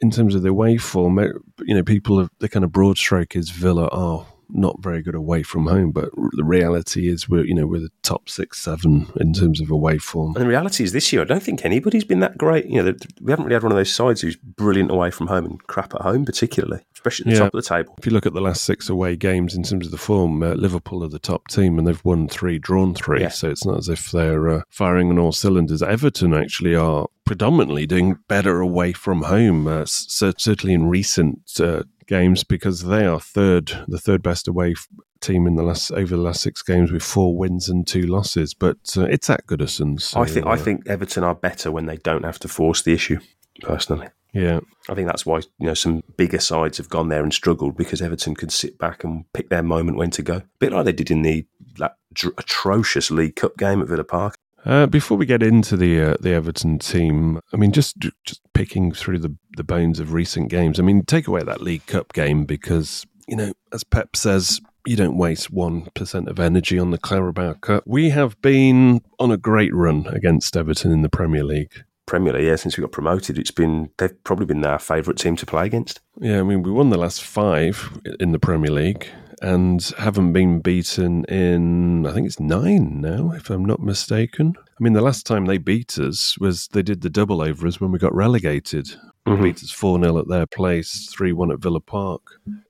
In 0.00 0.10
terms 0.10 0.34
of 0.34 0.42
the 0.42 0.48
away 0.48 0.78
form, 0.78 1.16
uh, 1.16 1.28
you 1.60 1.76
know, 1.76 1.84
people 1.84 2.18
have 2.18 2.30
the 2.40 2.48
kind 2.48 2.64
of 2.64 2.72
broad 2.72 2.98
stroke 2.98 3.36
is 3.36 3.50
Villa 3.50 3.86
are 3.92 4.26
not 4.52 4.82
very 4.82 5.02
good 5.02 5.14
away 5.14 5.42
from 5.42 5.66
home, 5.66 5.90
but 5.92 6.10
the 6.32 6.44
reality 6.44 7.08
is 7.08 7.28
we're 7.28 7.44
you 7.44 7.54
know 7.54 7.66
we're 7.66 7.80
the 7.80 7.90
top 8.02 8.28
six, 8.28 8.58
seven 8.62 9.10
in 9.16 9.32
terms 9.32 9.60
of 9.60 9.70
away 9.70 9.98
form. 9.98 10.34
And 10.36 10.44
the 10.44 10.48
reality 10.48 10.84
is 10.84 10.92
this 10.92 11.12
year, 11.12 11.22
I 11.22 11.24
don't 11.24 11.42
think 11.42 11.64
anybody's 11.64 12.04
been 12.04 12.20
that 12.20 12.38
great. 12.38 12.66
You 12.66 12.82
know, 12.82 12.94
we 13.20 13.32
haven't 13.32 13.46
really 13.46 13.54
had 13.54 13.62
one 13.62 13.72
of 13.72 13.76
those 13.78 13.92
sides 13.92 14.20
who's 14.20 14.36
brilliant 14.36 14.90
away 14.90 15.10
from 15.10 15.26
home 15.28 15.46
and 15.46 15.62
crap 15.66 15.94
at 15.94 16.02
home, 16.02 16.24
particularly, 16.24 16.82
especially 16.94 17.24
at 17.24 17.26
the 17.26 17.32
Yeah. 17.32 17.38
top 17.44 17.54
of 17.54 17.62
the 17.62 17.68
table. 17.68 17.94
If 17.98 18.06
you 18.06 18.12
look 18.12 18.26
at 18.26 18.34
the 18.34 18.40
last 18.40 18.64
six 18.64 18.88
away 18.88 19.16
games 19.16 19.54
in 19.54 19.62
terms 19.62 19.86
of 19.86 19.92
the 19.92 19.98
form, 19.98 20.42
uh, 20.42 20.54
Liverpool 20.54 21.02
are 21.04 21.08
the 21.08 21.18
top 21.18 21.48
team 21.48 21.78
and 21.78 21.86
they've 21.86 22.04
won 22.04 22.28
three, 22.28 22.58
drawn 22.58 22.94
three. 22.94 23.20
Yeah. 23.20 23.28
So 23.28 23.50
it's 23.50 23.64
not 23.64 23.78
as 23.78 23.88
if 23.88 24.10
they're 24.10 24.48
uh, 24.48 24.62
firing 24.68 25.10
on 25.10 25.18
all 25.18 25.32
cylinders. 25.32 25.82
Everton 25.82 26.34
actually 26.34 26.74
are 26.74 27.06
predominantly 27.24 27.86
doing 27.86 28.18
better 28.28 28.60
away 28.60 28.92
from 28.92 29.22
home, 29.22 29.66
uh, 29.66 29.84
certainly 29.86 30.74
in 30.74 30.86
recent 30.88 31.40
uh, 31.60 31.82
games, 32.06 32.44
because 32.44 32.84
they 32.84 33.04
are 33.04 33.20
third, 33.20 33.84
the 33.88 33.98
third 33.98 34.22
best 34.22 34.48
away 34.48 34.74
team 35.20 35.46
in 35.46 35.54
the 35.54 35.62
last 35.62 35.92
over 35.92 36.16
the 36.16 36.22
last 36.22 36.42
six 36.42 36.62
games 36.62 36.90
with 36.90 37.02
four 37.02 37.36
wins 37.36 37.68
and 37.68 37.86
two 37.86 38.02
losses. 38.02 38.54
But 38.54 38.78
uh, 38.96 39.04
it's 39.04 39.30
at 39.30 39.46
Goodison. 39.46 40.00
So, 40.00 40.20
I 40.20 40.26
think 40.26 40.46
I 40.46 40.52
uh, 40.52 40.56
think 40.56 40.88
Everton 40.88 41.24
are 41.24 41.34
better 41.34 41.70
when 41.70 41.86
they 41.86 41.96
don't 41.96 42.24
have 42.24 42.38
to 42.40 42.48
force 42.48 42.82
the 42.82 42.92
issue. 42.92 43.18
Personally, 43.60 44.08
yeah. 44.32 44.60
I 44.88 44.94
think 44.94 45.06
that's 45.06 45.26
why 45.26 45.38
you 45.58 45.66
know 45.66 45.74
some 45.74 46.02
bigger 46.16 46.40
sides 46.40 46.78
have 46.78 46.88
gone 46.88 47.08
there 47.08 47.22
and 47.22 47.32
struggled 47.32 47.76
because 47.76 48.02
Everton 48.02 48.34
could 48.34 48.52
sit 48.52 48.78
back 48.78 49.04
and 49.04 49.24
pick 49.32 49.48
their 49.48 49.62
moment 49.62 49.98
when 49.98 50.10
to 50.12 50.22
go, 50.22 50.36
a 50.36 50.44
bit 50.58 50.72
like 50.72 50.84
they 50.84 50.92
did 50.92 51.10
in 51.10 51.22
the 51.22 51.46
that 51.78 51.96
dr- 52.12 52.34
atrocious 52.38 53.10
League 53.10 53.36
Cup 53.36 53.56
game 53.56 53.80
at 53.80 53.88
Villa 53.88 54.04
Park. 54.04 54.34
Uh, 54.64 54.86
before 54.86 55.16
we 55.16 55.26
get 55.26 55.42
into 55.42 55.76
the 55.76 56.00
uh, 56.00 56.16
the 56.20 56.32
Everton 56.32 56.78
team, 56.78 57.40
I 57.52 57.56
mean, 57.56 57.72
just 57.72 57.98
just 57.98 58.40
picking 58.54 58.92
through 58.92 59.18
the 59.18 59.36
the 59.56 59.64
bones 59.64 59.98
of 59.98 60.12
recent 60.12 60.50
games. 60.50 60.78
I 60.78 60.82
mean, 60.82 61.04
take 61.04 61.26
away 61.26 61.42
that 61.42 61.60
League 61.60 61.86
Cup 61.86 62.12
game 62.12 62.44
because 62.44 63.04
you 63.26 63.36
know, 63.36 63.52
as 63.72 63.84
Pep 63.84 64.14
says, 64.14 64.60
you 64.86 64.96
don't 64.96 65.16
waste 65.16 65.50
one 65.50 65.88
percent 65.94 66.28
of 66.28 66.38
energy 66.38 66.78
on 66.78 66.90
the 66.90 66.98
Carabao 66.98 67.54
Cup. 67.54 67.84
We 67.86 68.10
have 68.10 68.40
been 68.40 69.02
on 69.18 69.32
a 69.32 69.36
great 69.36 69.74
run 69.74 70.06
against 70.08 70.56
Everton 70.56 70.92
in 70.92 71.02
the 71.02 71.08
Premier 71.08 71.44
League. 71.44 71.84
Premier 72.06 72.32
League, 72.32 72.44
yeah, 72.44 72.56
since 72.56 72.76
we 72.76 72.82
got 72.82 72.92
promoted, 72.92 73.38
it's 73.38 73.50
been 73.50 73.90
they've 73.98 74.22
probably 74.24 74.46
been 74.46 74.64
our 74.64 74.78
favourite 74.78 75.18
team 75.18 75.34
to 75.36 75.46
play 75.46 75.66
against. 75.66 76.00
Yeah, 76.20 76.40
I 76.40 76.42
mean, 76.42 76.62
we 76.62 76.70
won 76.70 76.90
the 76.90 76.98
last 76.98 77.22
five 77.22 77.98
in 78.20 78.32
the 78.32 78.38
Premier 78.38 78.70
League 78.70 79.08
and 79.42 79.82
haven't 79.98 80.32
been 80.32 80.60
beaten 80.60 81.24
in, 81.24 82.06
I 82.06 82.12
think 82.12 82.26
it's 82.26 82.40
nine 82.40 83.00
now, 83.00 83.32
if 83.32 83.50
I'm 83.50 83.64
not 83.64 83.80
mistaken. 83.80 84.54
I 84.58 84.82
mean, 84.82 84.92
the 84.94 85.00
last 85.02 85.26
time 85.26 85.44
they 85.46 85.58
beat 85.58 85.98
us 85.98 86.38
was 86.38 86.68
they 86.68 86.82
did 86.82 87.02
the 87.02 87.10
double 87.10 87.42
over 87.42 87.66
us 87.66 87.80
when 87.80 87.90
we 87.92 87.98
got 87.98 88.14
relegated. 88.14 88.94
Mhm. 89.26 89.42
Beat 89.42 89.62
us 89.62 89.70
4 89.70 90.02
0 90.02 90.18
at 90.18 90.28
their 90.28 90.46
place, 90.46 91.08
3 91.12 91.32
1 91.32 91.52
at 91.52 91.60
Villa 91.60 91.80
Park. 91.80 92.22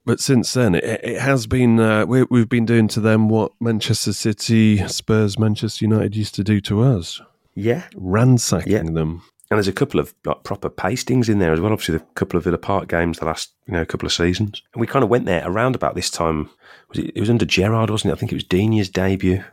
But 0.05 0.19
since 0.19 0.53
then, 0.53 0.75
it, 0.75 0.83
it 0.83 1.19
has 1.21 1.47
been, 1.47 1.79
uh, 1.79 2.05
we, 2.05 2.23
we've 2.29 2.49
been 2.49 2.65
doing 2.65 2.87
to 2.89 2.99
them 2.99 3.29
what 3.29 3.53
Manchester 3.59 4.13
City, 4.13 4.77
Spurs, 4.87 5.39
Manchester 5.39 5.85
United 5.85 6.15
used 6.15 6.35
to 6.35 6.43
do 6.43 6.59
to 6.61 6.81
us 6.81 7.21
Yeah, 7.55 7.83
ransacking 7.95 8.71
Yeah. 8.71 8.83
them. 8.83 9.21
And 9.53 9.59
there's 9.59 9.67
a 9.67 9.71
couple 9.71 9.99
of 9.99 10.15
like, 10.25 10.43
proper 10.43 10.67
pastings 10.67 11.29
in 11.29 11.37
there 11.37 11.53
as 11.53 11.59
well. 11.59 11.71
Obviously, 11.71 11.99
the 11.99 12.03
couple 12.15 12.39
of 12.39 12.43
Villa 12.43 12.57
Park 12.57 12.89
games 12.89 13.19
the 13.19 13.25
last 13.25 13.51
you 13.67 13.73
know 13.73 13.85
couple 13.85 14.07
of 14.07 14.11
seasons, 14.11 14.63
and 14.73 14.81
we 14.81 14.87
kind 14.87 15.03
of 15.03 15.11
went 15.11 15.27
there 15.27 15.43
around 15.45 15.75
about 15.75 15.93
this 15.93 16.09
time. 16.09 16.49
Was 16.89 16.97
it? 16.97 17.11
It 17.13 17.19
was 17.19 17.29
under 17.29 17.45
Gerrard, 17.45 17.91
wasn't 17.91 18.09
it? 18.09 18.15
I 18.15 18.17
think 18.17 18.31
it 18.31 18.35
was 18.35 18.43
Digne's 18.43 18.89
debut. 18.89 19.43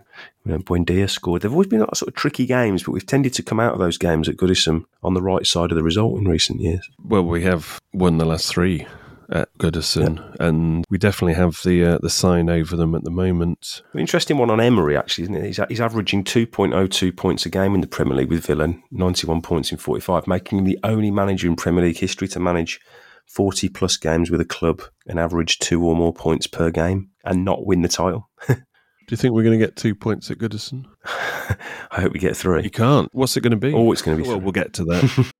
You 0.47 0.53
know, 0.53 0.59
Buendia 0.61 1.09
scored. 1.11 1.43
They've 1.43 1.53
always 1.53 1.69
been 1.69 1.81
like, 1.81 1.95
sort 1.95 2.09
of 2.09 2.15
tricky 2.15 2.47
games, 2.47 2.83
but 2.83 2.93
we've 2.93 3.05
tended 3.05 3.35
to 3.35 3.43
come 3.43 3.61
out 3.61 3.75
of 3.75 3.79
those 3.79 3.99
games 3.99 4.27
at 4.27 4.39
Goodison 4.39 4.87
on 5.03 5.13
the 5.13 5.21
right 5.21 5.47
side 5.47 5.71
of 5.71 5.77
the 5.77 5.83
result 5.83 6.19
in 6.19 6.25
recent 6.25 6.61
years. 6.61 6.89
Well, 7.05 7.25
we 7.25 7.43
have 7.43 7.79
won 7.93 8.17
the 8.17 8.25
last 8.25 8.49
three 8.49 8.87
at 9.31 9.57
Goodison, 9.59 10.37
and 10.41 10.85
we 10.91 10.99
definitely 10.99 11.35
have 11.35 11.61
the 11.65 11.85
uh, 11.85 11.99
the 12.03 12.11
sign 12.11 12.51
over 12.51 12.77
them 12.77 12.95
at 12.95 13.05
the 13.05 13.11
moment. 13.11 13.83
An 13.93 14.01
interesting 14.01 14.39
one 14.39 14.51
on 14.51 14.61
Emery, 14.61 14.97
actually, 14.97 15.25
isn't 15.25 15.37
it? 15.37 15.45
He's, 15.47 15.61
he's 15.69 15.81
averaging 15.81 16.25
2.02 16.25 17.17
points 17.17 17.47
a 17.47 17.51
game 17.51 17.75
in 17.75 17.81
the 17.81 17.87
Premier 17.87 18.17
League 18.17 18.31
with 18.31 18.47
Villa, 18.47 18.75
91 18.91 19.43
points 19.43 19.71
in 19.71 19.79
45, 19.79 20.27
making 20.27 20.59
him 20.59 20.65
the 20.65 20.79
only 20.83 21.11
manager 21.11 21.47
in 21.47 21.57
Premier 21.57 21.85
League 21.85 21.99
history 21.99 22.29
to 22.29 22.41
manage 22.41 22.81
40 23.27 23.69
plus 23.69 23.97
games 23.97 24.31
with 24.31 24.41
a 24.41 24.45
club 24.45 24.83
and 25.07 25.21
average 25.21 25.59
two 25.61 25.85
or 25.85 25.95
more 25.95 26.13
points 26.13 26.47
per 26.47 26.71
game 26.71 27.11
and 27.25 27.45
not 27.45 27.65
win 27.65 27.83
the 27.83 27.89
title. 27.89 28.29
Do 28.49 29.15
you 29.15 29.17
think 29.17 29.35
we're 29.35 29.43
going 29.43 29.59
to 29.59 29.65
get 29.65 29.77
two 29.77 29.95
points 29.95 30.31
at 30.31 30.39
Goodison? 30.39 30.87
I 31.05 32.01
hope 32.01 32.13
we 32.13 32.21
get 32.21 32.37
three. 32.37 32.63
You 32.63 32.71
can't. 32.71 33.09
What's 33.13 33.37
it 33.37 33.41
going 33.41 33.51
to 33.53 33.57
be? 33.57 33.73
Oh, 33.73 33.91
it's 33.91 34.03
going 34.03 34.17
to 34.17 34.23
be 34.23 34.29
well, 34.29 34.41
we'll 34.41 34.53
get 34.53 34.73
to 34.75 34.85
that. 34.85 35.33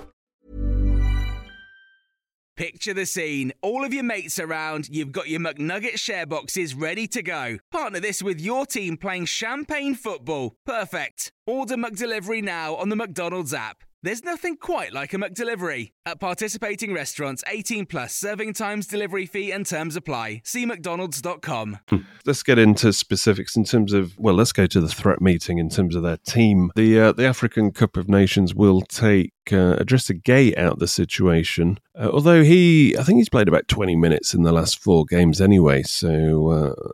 Picture 2.61 2.93
the 2.93 3.07
scene. 3.07 3.51
All 3.63 3.83
of 3.83 3.91
your 3.91 4.03
mates 4.03 4.37
around, 4.37 4.87
you've 4.87 5.11
got 5.11 5.27
your 5.27 5.39
McNugget 5.39 5.97
share 5.97 6.27
boxes 6.27 6.75
ready 6.75 7.07
to 7.07 7.23
go. 7.23 7.57
Partner 7.71 7.99
this 7.99 8.21
with 8.21 8.39
your 8.39 8.67
team 8.67 8.97
playing 8.97 9.25
champagne 9.25 9.95
football. 9.95 10.53
Perfect. 10.63 11.31
Order 11.47 11.75
McDelivery 11.75 12.43
now 12.43 12.75
on 12.75 12.89
the 12.89 12.95
McDonald's 12.95 13.51
app. 13.51 13.83
There's 14.03 14.23
nothing 14.23 14.57
quite 14.57 14.93
like 14.93 15.13
a 15.13 15.17
McDelivery. 15.17 15.91
At 16.07 16.19
participating 16.19 16.91
restaurants, 16.91 17.43
18 17.45 17.85
plus 17.85 18.15
serving 18.15 18.53
times, 18.53 18.87
delivery 18.87 19.27
fee, 19.27 19.51
and 19.51 19.63
terms 19.63 19.95
apply. 19.95 20.41
See 20.43 20.65
McDonald's.com. 20.65 21.77
let's 22.25 22.41
get 22.41 22.57
into 22.57 22.93
specifics 22.93 23.55
in 23.55 23.63
terms 23.63 23.93
of 23.93 24.17
well, 24.17 24.33
let's 24.33 24.53
go 24.53 24.65
to 24.65 24.81
the 24.81 24.87
threat 24.87 25.21
meeting 25.21 25.59
in 25.59 25.69
terms 25.69 25.95
of 25.95 26.01
their 26.01 26.17
team. 26.17 26.71
The 26.75 26.99
uh, 26.99 27.11
the 27.11 27.27
African 27.27 27.69
Cup 27.71 27.95
of 27.95 28.09
Nations 28.09 28.55
will 28.55 28.81
take 28.81 29.33
uh, 29.51 29.77
Idrissa 29.77 30.19
Gueye 30.23 30.57
out 30.57 30.79
the 30.79 30.87
situation, 30.87 31.77
uh, 31.95 32.09
although 32.11 32.43
he 32.43 32.97
I 32.97 33.03
think 33.03 33.19
he's 33.19 33.29
played 33.29 33.47
about 33.47 33.67
twenty 33.67 33.95
minutes 33.95 34.33
in 34.33 34.41
the 34.41 34.51
last 34.51 34.79
four 34.79 35.05
games 35.05 35.39
anyway, 35.39 35.83
so. 35.83 36.49
Uh, 36.49 36.91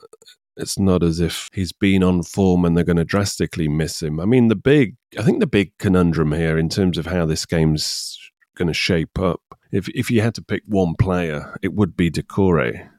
it's 0.57 0.79
not 0.79 1.03
as 1.03 1.19
if 1.19 1.49
he's 1.53 1.71
been 1.71 2.03
on 2.03 2.23
form 2.23 2.65
and 2.65 2.75
they're 2.75 2.83
going 2.83 2.97
to 2.97 3.05
drastically 3.05 3.67
miss 3.67 4.01
him. 4.01 4.19
I 4.19 4.25
mean, 4.25 4.47
the 4.47 4.55
big, 4.55 4.95
I 5.17 5.21
think 5.23 5.39
the 5.39 5.47
big 5.47 5.71
conundrum 5.77 6.31
here 6.33 6.57
in 6.57 6.69
terms 6.69 6.97
of 6.97 7.05
how 7.05 7.25
this 7.25 7.45
game's 7.45 8.17
going 8.55 8.67
to 8.67 8.73
shape 8.73 9.19
up, 9.19 9.41
if 9.71 9.87
if 9.89 10.09
you 10.11 10.21
had 10.21 10.35
to 10.35 10.41
pick 10.41 10.63
one 10.65 10.95
player, 10.95 11.57
it 11.61 11.73
would 11.73 11.95
be 11.95 12.09
Doucouré. 12.11 12.89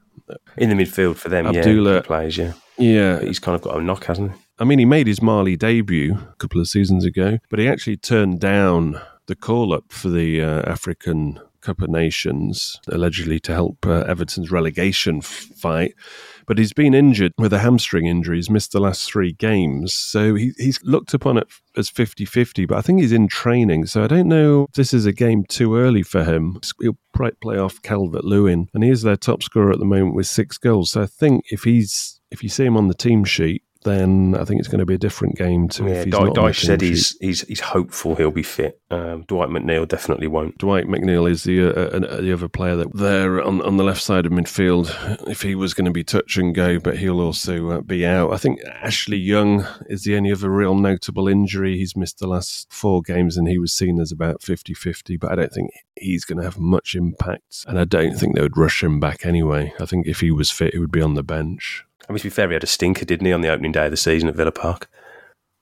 In 0.57 0.69
the 0.69 0.75
midfield 0.75 1.15
for 1.15 1.29
them, 1.29 1.47
Abdullah- 1.47 1.95
yeah, 1.95 2.01
plays, 2.01 2.37
yeah. 2.37 2.53
Yeah, 2.77 3.15
But 3.17 3.27
he's 3.27 3.39
kind 3.39 3.55
of 3.55 3.61
got 3.61 3.77
a 3.77 3.81
knock, 3.81 4.05
hasn't 4.05 4.31
he? 4.31 4.37
I 4.59 4.63
mean, 4.63 4.79
he 4.79 4.85
made 4.85 5.07
his 5.07 5.21
Mali 5.21 5.55
debut 5.57 6.15
a 6.15 6.35
couple 6.37 6.61
of 6.61 6.67
seasons 6.67 7.03
ago, 7.03 7.39
but 7.49 7.59
he 7.59 7.67
actually 7.67 7.97
turned 7.97 8.39
down 8.39 8.99
the 9.25 9.35
call 9.35 9.73
up 9.73 9.85
for 9.91 10.09
the 10.09 10.41
uh, 10.41 10.61
African 10.69 11.39
Cup 11.61 11.81
of 11.81 11.89
Nations, 11.89 12.79
allegedly 12.87 13.39
to 13.41 13.53
help 13.53 13.85
uh, 13.85 14.03
Everton's 14.07 14.51
relegation 14.51 15.17
f- 15.17 15.25
fight. 15.25 15.93
But 16.49 16.57
he's 16.57 16.73
been 16.73 16.95
injured 16.95 17.33
with 17.37 17.53
a 17.53 17.59
hamstring 17.59 18.07
injury. 18.07 18.37
He's 18.37 18.49
missed 18.49 18.71
the 18.71 18.79
last 18.79 19.07
three 19.07 19.33
games. 19.33 19.93
So 19.93 20.33
he, 20.33 20.51
he's 20.57 20.79
looked 20.83 21.13
upon 21.13 21.37
it 21.37 21.47
as 21.77 21.89
50 21.89 22.25
50, 22.25 22.65
but 22.65 22.75
I 22.75 22.81
think 22.81 22.99
he's 22.99 23.11
in 23.11 23.27
training. 23.27 23.85
So 23.85 24.03
I 24.03 24.07
don't 24.07 24.27
know 24.27 24.63
if 24.63 24.73
this 24.73 24.91
is 24.91 25.05
a 25.05 25.13
game 25.13 25.45
too 25.47 25.77
early 25.77 26.01
for 26.01 26.23
him. 26.23 26.59
He'll 26.81 26.97
probably 27.13 27.35
play 27.39 27.59
off 27.59 27.79
Calvert 27.83 28.25
Lewin, 28.25 28.67
and 28.73 28.83
he 28.83 28.89
is 28.89 29.03
their 29.03 29.15
top 29.15 29.43
scorer 29.43 29.71
at 29.71 29.77
the 29.77 29.85
moment 29.85 30.15
with 30.15 30.25
six 30.25 30.57
goals. 30.57 30.89
So 30.89 31.03
I 31.03 31.05
think 31.05 31.45
if 31.51 31.65
he's 31.65 32.19
if 32.31 32.41
you 32.41 32.49
see 32.49 32.65
him 32.65 32.77
on 32.77 32.87
the 32.87 32.95
team 32.95 33.25
sheet, 33.25 33.61
then 33.83 34.35
I 34.37 34.43
think 34.43 34.59
it's 34.59 34.67
going 34.67 34.79
to 34.79 34.85
be 34.85 34.95
a 34.95 34.99
different 34.99 35.37
game 35.37 35.69
to 35.69 35.85
Yeah, 35.85 35.89
if 35.89 36.05
he's 36.05 36.13
Dy- 36.13 36.23
not 36.23 36.35
Dyche 36.35 36.65
said 36.65 36.81
he's, 36.81 37.17
he's 37.19 37.41
he's 37.41 37.59
hopeful 37.61 38.15
he'll 38.15 38.31
be 38.31 38.43
fit. 38.43 38.79
Um, 38.91 39.23
Dwight 39.27 39.49
McNeil 39.49 39.87
definitely 39.87 40.27
won't. 40.27 40.57
Dwight 40.57 40.85
McNeil 40.85 41.29
is 41.29 41.43
the 41.43 41.67
uh, 41.67 41.97
uh, 41.97 42.21
the 42.21 42.33
other 42.33 42.49
player 42.49 42.75
that 42.75 42.93
there 42.93 43.41
on 43.41 43.61
on 43.61 43.77
the 43.77 43.83
left 43.83 44.01
side 44.01 44.25
of 44.25 44.33
midfield. 44.33 44.89
If 45.29 45.43
he 45.43 45.55
was 45.55 45.73
going 45.73 45.85
to 45.85 45.91
be 45.91 46.03
touch 46.03 46.37
and 46.37 46.53
go, 46.53 46.79
but 46.79 46.97
he'll 46.97 47.21
also 47.21 47.69
uh, 47.69 47.81
be 47.81 48.05
out. 48.05 48.33
I 48.33 48.37
think 48.37 48.59
Ashley 48.65 49.17
Young 49.17 49.65
is 49.87 50.03
the 50.03 50.17
only 50.17 50.31
other 50.31 50.49
real 50.49 50.75
notable 50.75 51.27
injury. 51.27 51.77
He's 51.77 51.95
missed 51.95 52.19
the 52.19 52.27
last 52.27 52.71
four 52.71 53.01
games, 53.01 53.37
and 53.37 53.47
he 53.47 53.57
was 53.57 53.71
seen 53.71 53.99
as 53.99 54.11
about 54.11 54.41
50-50, 54.41 55.19
But 55.19 55.31
I 55.31 55.35
don't 55.35 55.53
think 55.53 55.71
he's 55.95 56.25
going 56.25 56.39
to 56.39 56.43
have 56.43 56.59
much 56.59 56.95
impact, 56.95 57.65
and 57.67 57.79
I 57.79 57.85
don't 57.85 58.17
think 58.17 58.35
they 58.35 58.41
would 58.41 58.57
rush 58.57 58.83
him 58.83 58.99
back 58.99 59.25
anyway. 59.25 59.73
I 59.79 59.85
think 59.85 60.07
if 60.07 60.19
he 60.19 60.31
was 60.31 60.51
fit, 60.51 60.73
he 60.73 60.79
would 60.79 60.91
be 60.91 61.01
on 61.01 61.13
the 61.13 61.23
bench. 61.23 61.85
I 62.09 62.11
mean, 62.11 62.17
to 62.19 62.23
be 62.25 62.29
fair, 62.31 62.47
he 62.47 62.53
had 62.53 62.63
a 62.63 62.67
stinker, 62.67 63.05
didn't 63.05 63.27
he, 63.27 63.33
on 63.33 63.41
the 63.41 63.49
opening 63.49 63.71
day 63.71 63.85
of 63.85 63.91
the 63.91 63.97
season 63.97 64.27
at 64.29 64.35
Villa 64.35 64.51
Park? 64.51 64.89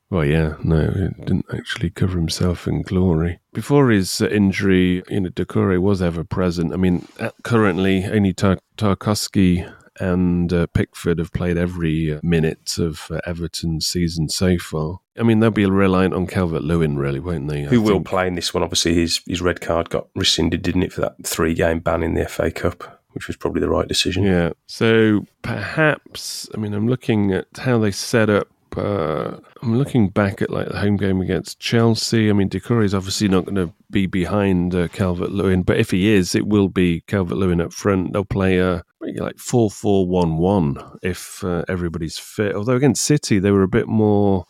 Well, 0.09 0.23
yeah, 0.23 0.55
no, 0.63 0.87
he 0.89 1.23
didn't 1.25 1.45
actually 1.53 1.89
cover 1.89 2.17
himself 2.17 2.65
in 2.65 2.81
glory. 2.81 3.39
Before 3.53 3.89
his 3.89 4.21
uh, 4.21 4.27
injury, 4.29 5.03
you 5.09 5.19
know, 5.19 5.29
Doucouré 5.29 5.79
was 5.81 6.01
ever 6.01 6.23
present. 6.23 6.71
I 6.71 6.77
mean, 6.77 7.05
uh, 7.19 7.31
currently, 7.43 8.05
only 8.05 8.31
Tar- 8.31 8.59
Tarkowski 8.77 9.69
and 9.99 10.53
uh, 10.53 10.67
Pickford 10.67 11.19
have 11.19 11.33
played 11.33 11.57
every 11.57 12.13
uh, 12.13 12.19
minute 12.23 12.77
of 12.77 13.07
uh, 13.11 13.19
Everton's 13.25 13.85
season 13.87 14.29
so 14.29 14.57
far. 14.57 14.99
I 15.19 15.23
mean, 15.23 15.39
they'll 15.41 15.51
be 15.51 15.65
reliant 15.65 16.13
on 16.13 16.27
Calvert 16.27 16.63
Lewin, 16.63 16.97
really, 16.97 17.19
won't 17.19 17.49
they? 17.49 17.65
I 17.65 17.67
Who 17.67 17.81
will 17.81 17.95
think. 17.95 18.07
play 18.07 18.27
in 18.27 18.35
this 18.35 18.53
one? 18.53 18.63
Obviously, 18.63 18.93
his 18.93 19.19
his 19.27 19.41
red 19.41 19.59
card 19.59 19.89
got 19.89 20.07
rescinded, 20.15 20.61
didn't 20.61 20.83
it, 20.83 20.93
for 20.93 21.01
that 21.01 21.15
three 21.25 21.53
game 21.53 21.79
ban 21.79 22.03
in 22.03 22.13
the 22.13 22.25
FA 22.29 22.49
Cup, 22.49 22.96
which 23.17 23.27
was 23.27 23.35
probably 23.35 23.61
the 23.61 23.69
right 23.69 23.87
decision. 23.87 24.23
Yeah. 24.23 24.51
So 24.67 25.25
perhaps, 25.41 26.47
I 26.53 26.57
mean, 26.57 26.73
I'm 26.73 26.87
looking 26.87 27.33
at 27.33 27.47
how 27.57 27.79
they 27.79 27.91
set 27.91 28.29
up. 28.29 28.47
Uh, 28.75 29.39
I'm 29.63 29.75
looking 29.79 30.09
back 30.09 30.39
at 30.39 30.51
like 30.51 30.67
the 30.67 30.77
home 30.77 30.97
game 30.97 31.19
against 31.19 31.59
Chelsea. 31.59 32.29
I 32.29 32.33
mean, 32.33 32.47
Doucouré 32.47 32.85
is 32.85 32.93
obviously 32.93 33.27
not 33.27 33.45
going 33.45 33.55
to 33.55 33.73
be 33.89 34.05
behind 34.05 34.75
uh, 34.75 34.87
Calvert 34.89 35.31
Lewin, 35.31 35.63
but 35.63 35.79
if 35.79 35.89
he 35.89 36.09
is, 36.13 36.35
it 36.35 36.45
will 36.45 36.67
be 36.67 37.01
Calvert 37.07 37.39
Lewin 37.39 37.59
up 37.59 37.73
front. 37.73 38.13
They'll 38.13 38.23
play 38.23 38.59
a 38.59 38.83
like 39.15 39.39
four 39.39 39.71
four 39.71 40.07
one 40.07 40.37
one 40.37 40.77
if 41.01 41.43
uh, 41.43 41.63
everybody's 41.67 42.19
fit. 42.19 42.53
Although 42.55 42.75
against 42.75 43.03
City, 43.03 43.39
they 43.39 43.51
were 43.51 43.63
a 43.63 43.67
bit 43.67 43.87
more. 43.87 44.45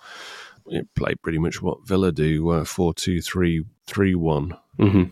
You 0.67 0.79
know, 0.79 0.83
play 0.95 1.15
pretty 1.15 1.37
much 1.37 1.61
what 1.61 1.87
Villa 1.87 2.11
do, 2.11 2.49
uh, 2.49 2.65
four 2.65 2.93
two 2.93 3.21
three 3.21 3.63
three 3.85 4.15
one. 4.15 4.57
hmm 4.77 5.03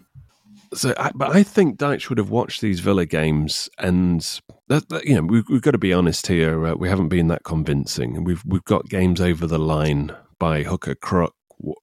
So, 0.76 0.94
I, 0.98 1.12
but 1.16 1.36
I 1.36 1.44
think 1.44 1.78
Dyche 1.78 2.10
would 2.10 2.18
have 2.18 2.30
watched 2.30 2.62
these 2.62 2.82
Villa 2.82 3.06
games, 3.06 3.70
and 3.80 4.22
that, 4.68 4.90
that, 4.90 5.06
you 5.06 5.16
know 5.16 5.22
we've, 5.22 5.48
we've 5.50 5.62
got 5.62 5.72
to 5.72 5.78
be 5.78 5.94
honest 5.94 6.28
here. 6.28 6.66
Uh, 6.66 6.76
we 6.76 6.90
haven't 6.90 7.08
been 7.08 7.28
that 7.30 7.44
convincing, 7.44 8.18
and 8.18 8.26
we've 8.28 8.44
we've 8.46 8.66
got 8.66 8.90
games 8.90 9.22
over 9.22 9.48
the 9.48 9.60
line 9.60 10.16
by 10.38 10.64
hook 10.64 10.88
or 10.88 10.96
crook 10.96 11.34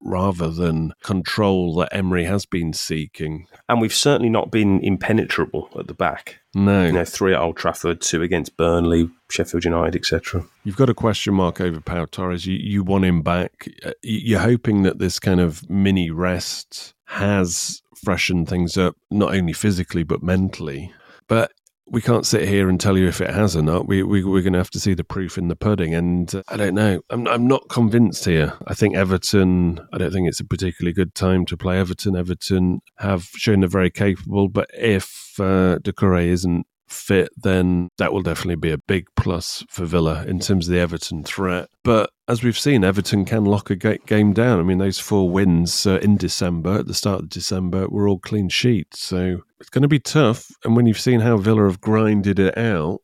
rather 0.02 0.50
than 0.50 0.92
control 1.02 1.74
that 1.76 1.88
Emery 1.92 2.24
has 2.24 2.44
been 2.44 2.72
seeking. 2.72 3.46
And 3.68 3.80
we've 3.80 3.94
certainly 3.94 4.28
not 4.28 4.50
been 4.50 4.80
impenetrable 4.80 5.70
at 5.78 5.86
the 5.86 5.94
back. 5.94 6.41
No, 6.54 6.86
You 6.86 6.92
know, 6.92 7.04
three 7.04 7.32
at 7.32 7.40
Old 7.40 7.56
Trafford, 7.56 8.00
two 8.02 8.22
against 8.22 8.56
Burnley, 8.56 9.08
Sheffield 9.30 9.64
United, 9.64 9.96
etc. 9.96 10.44
You've 10.64 10.76
got 10.76 10.90
a 10.90 10.94
question 10.94 11.34
mark 11.34 11.60
over 11.60 11.80
Pau 11.80 12.04
Torres. 12.04 12.46
You, 12.46 12.56
you 12.56 12.82
want 12.82 13.04
him 13.04 13.22
back. 13.22 13.68
Uh, 13.84 13.92
You're 14.02 14.40
hoping 14.40 14.82
that 14.82 14.98
this 14.98 15.18
kind 15.18 15.40
of 15.40 15.68
mini 15.70 16.10
rest 16.10 16.92
has 17.06 17.82
freshened 17.94 18.48
things 18.48 18.76
up, 18.76 18.96
not 19.10 19.34
only 19.34 19.52
physically 19.52 20.02
but 20.02 20.22
mentally. 20.22 20.92
But 21.26 21.52
we 21.86 22.00
can't 22.00 22.26
sit 22.26 22.48
here 22.48 22.68
and 22.68 22.80
tell 22.80 22.96
you 22.96 23.06
if 23.08 23.20
it 23.20 23.30
has 23.30 23.56
or 23.56 23.62
not. 23.62 23.86
We, 23.86 24.02
we 24.02 24.24
we're 24.24 24.42
going 24.42 24.52
to 24.52 24.58
have 24.58 24.70
to 24.70 24.80
see 24.80 24.94
the 24.94 25.04
proof 25.04 25.36
in 25.36 25.48
the 25.48 25.56
pudding, 25.56 25.94
and 25.94 26.32
uh, 26.34 26.42
I 26.48 26.56
don't 26.56 26.74
know. 26.74 27.00
I'm 27.10 27.26
I'm 27.28 27.46
not 27.46 27.68
convinced 27.68 28.24
here. 28.24 28.54
I 28.66 28.74
think 28.74 28.96
Everton. 28.96 29.80
I 29.92 29.98
don't 29.98 30.12
think 30.12 30.28
it's 30.28 30.40
a 30.40 30.44
particularly 30.44 30.92
good 30.92 31.14
time 31.14 31.44
to 31.46 31.56
play 31.56 31.78
Everton. 31.78 32.16
Everton 32.16 32.80
have 32.98 33.24
shown 33.34 33.60
they're 33.60 33.68
very 33.68 33.90
capable, 33.90 34.48
but 34.48 34.70
if 34.74 35.34
uh, 35.38 35.78
Doucouré 35.78 36.26
isn't 36.26 36.66
fit, 36.92 37.30
then 37.36 37.88
that 37.98 38.12
will 38.12 38.22
definitely 38.22 38.56
be 38.56 38.70
a 38.70 38.78
big 38.78 39.06
plus 39.16 39.64
for 39.68 39.84
Villa 39.84 40.24
in 40.26 40.38
terms 40.38 40.68
of 40.68 40.74
the 40.74 40.80
Everton 40.80 41.24
threat. 41.24 41.68
But 41.84 42.10
as 42.28 42.42
we've 42.42 42.58
seen, 42.58 42.84
Everton 42.84 43.24
can 43.24 43.44
lock 43.44 43.70
a 43.70 43.76
game 43.76 44.32
down. 44.32 44.60
I 44.60 44.62
mean, 44.62 44.78
those 44.78 44.98
four 44.98 45.28
wins 45.28 45.86
uh, 45.86 45.98
in 45.98 46.16
December, 46.16 46.78
at 46.78 46.86
the 46.86 46.94
start 46.94 47.20
of 47.20 47.28
December, 47.28 47.88
were 47.88 48.08
all 48.08 48.18
clean 48.18 48.48
sheets. 48.48 49.00
So 49.00 49.42
it's 49.60 49.70
going 49.70 49.82
to 49.82 49.88
be 49.88 50.00
tough. 50.00 50.46
And 50.64 50.76
when 50.76 50.86
you've 50.86 51.00
seen 51.00 51.20
how 51.20 51.36
Villa 51.36 51.64
have 51.64 51.80
grinded 51.80 52.38
it 52.38 52.56
out, 52.56 53.00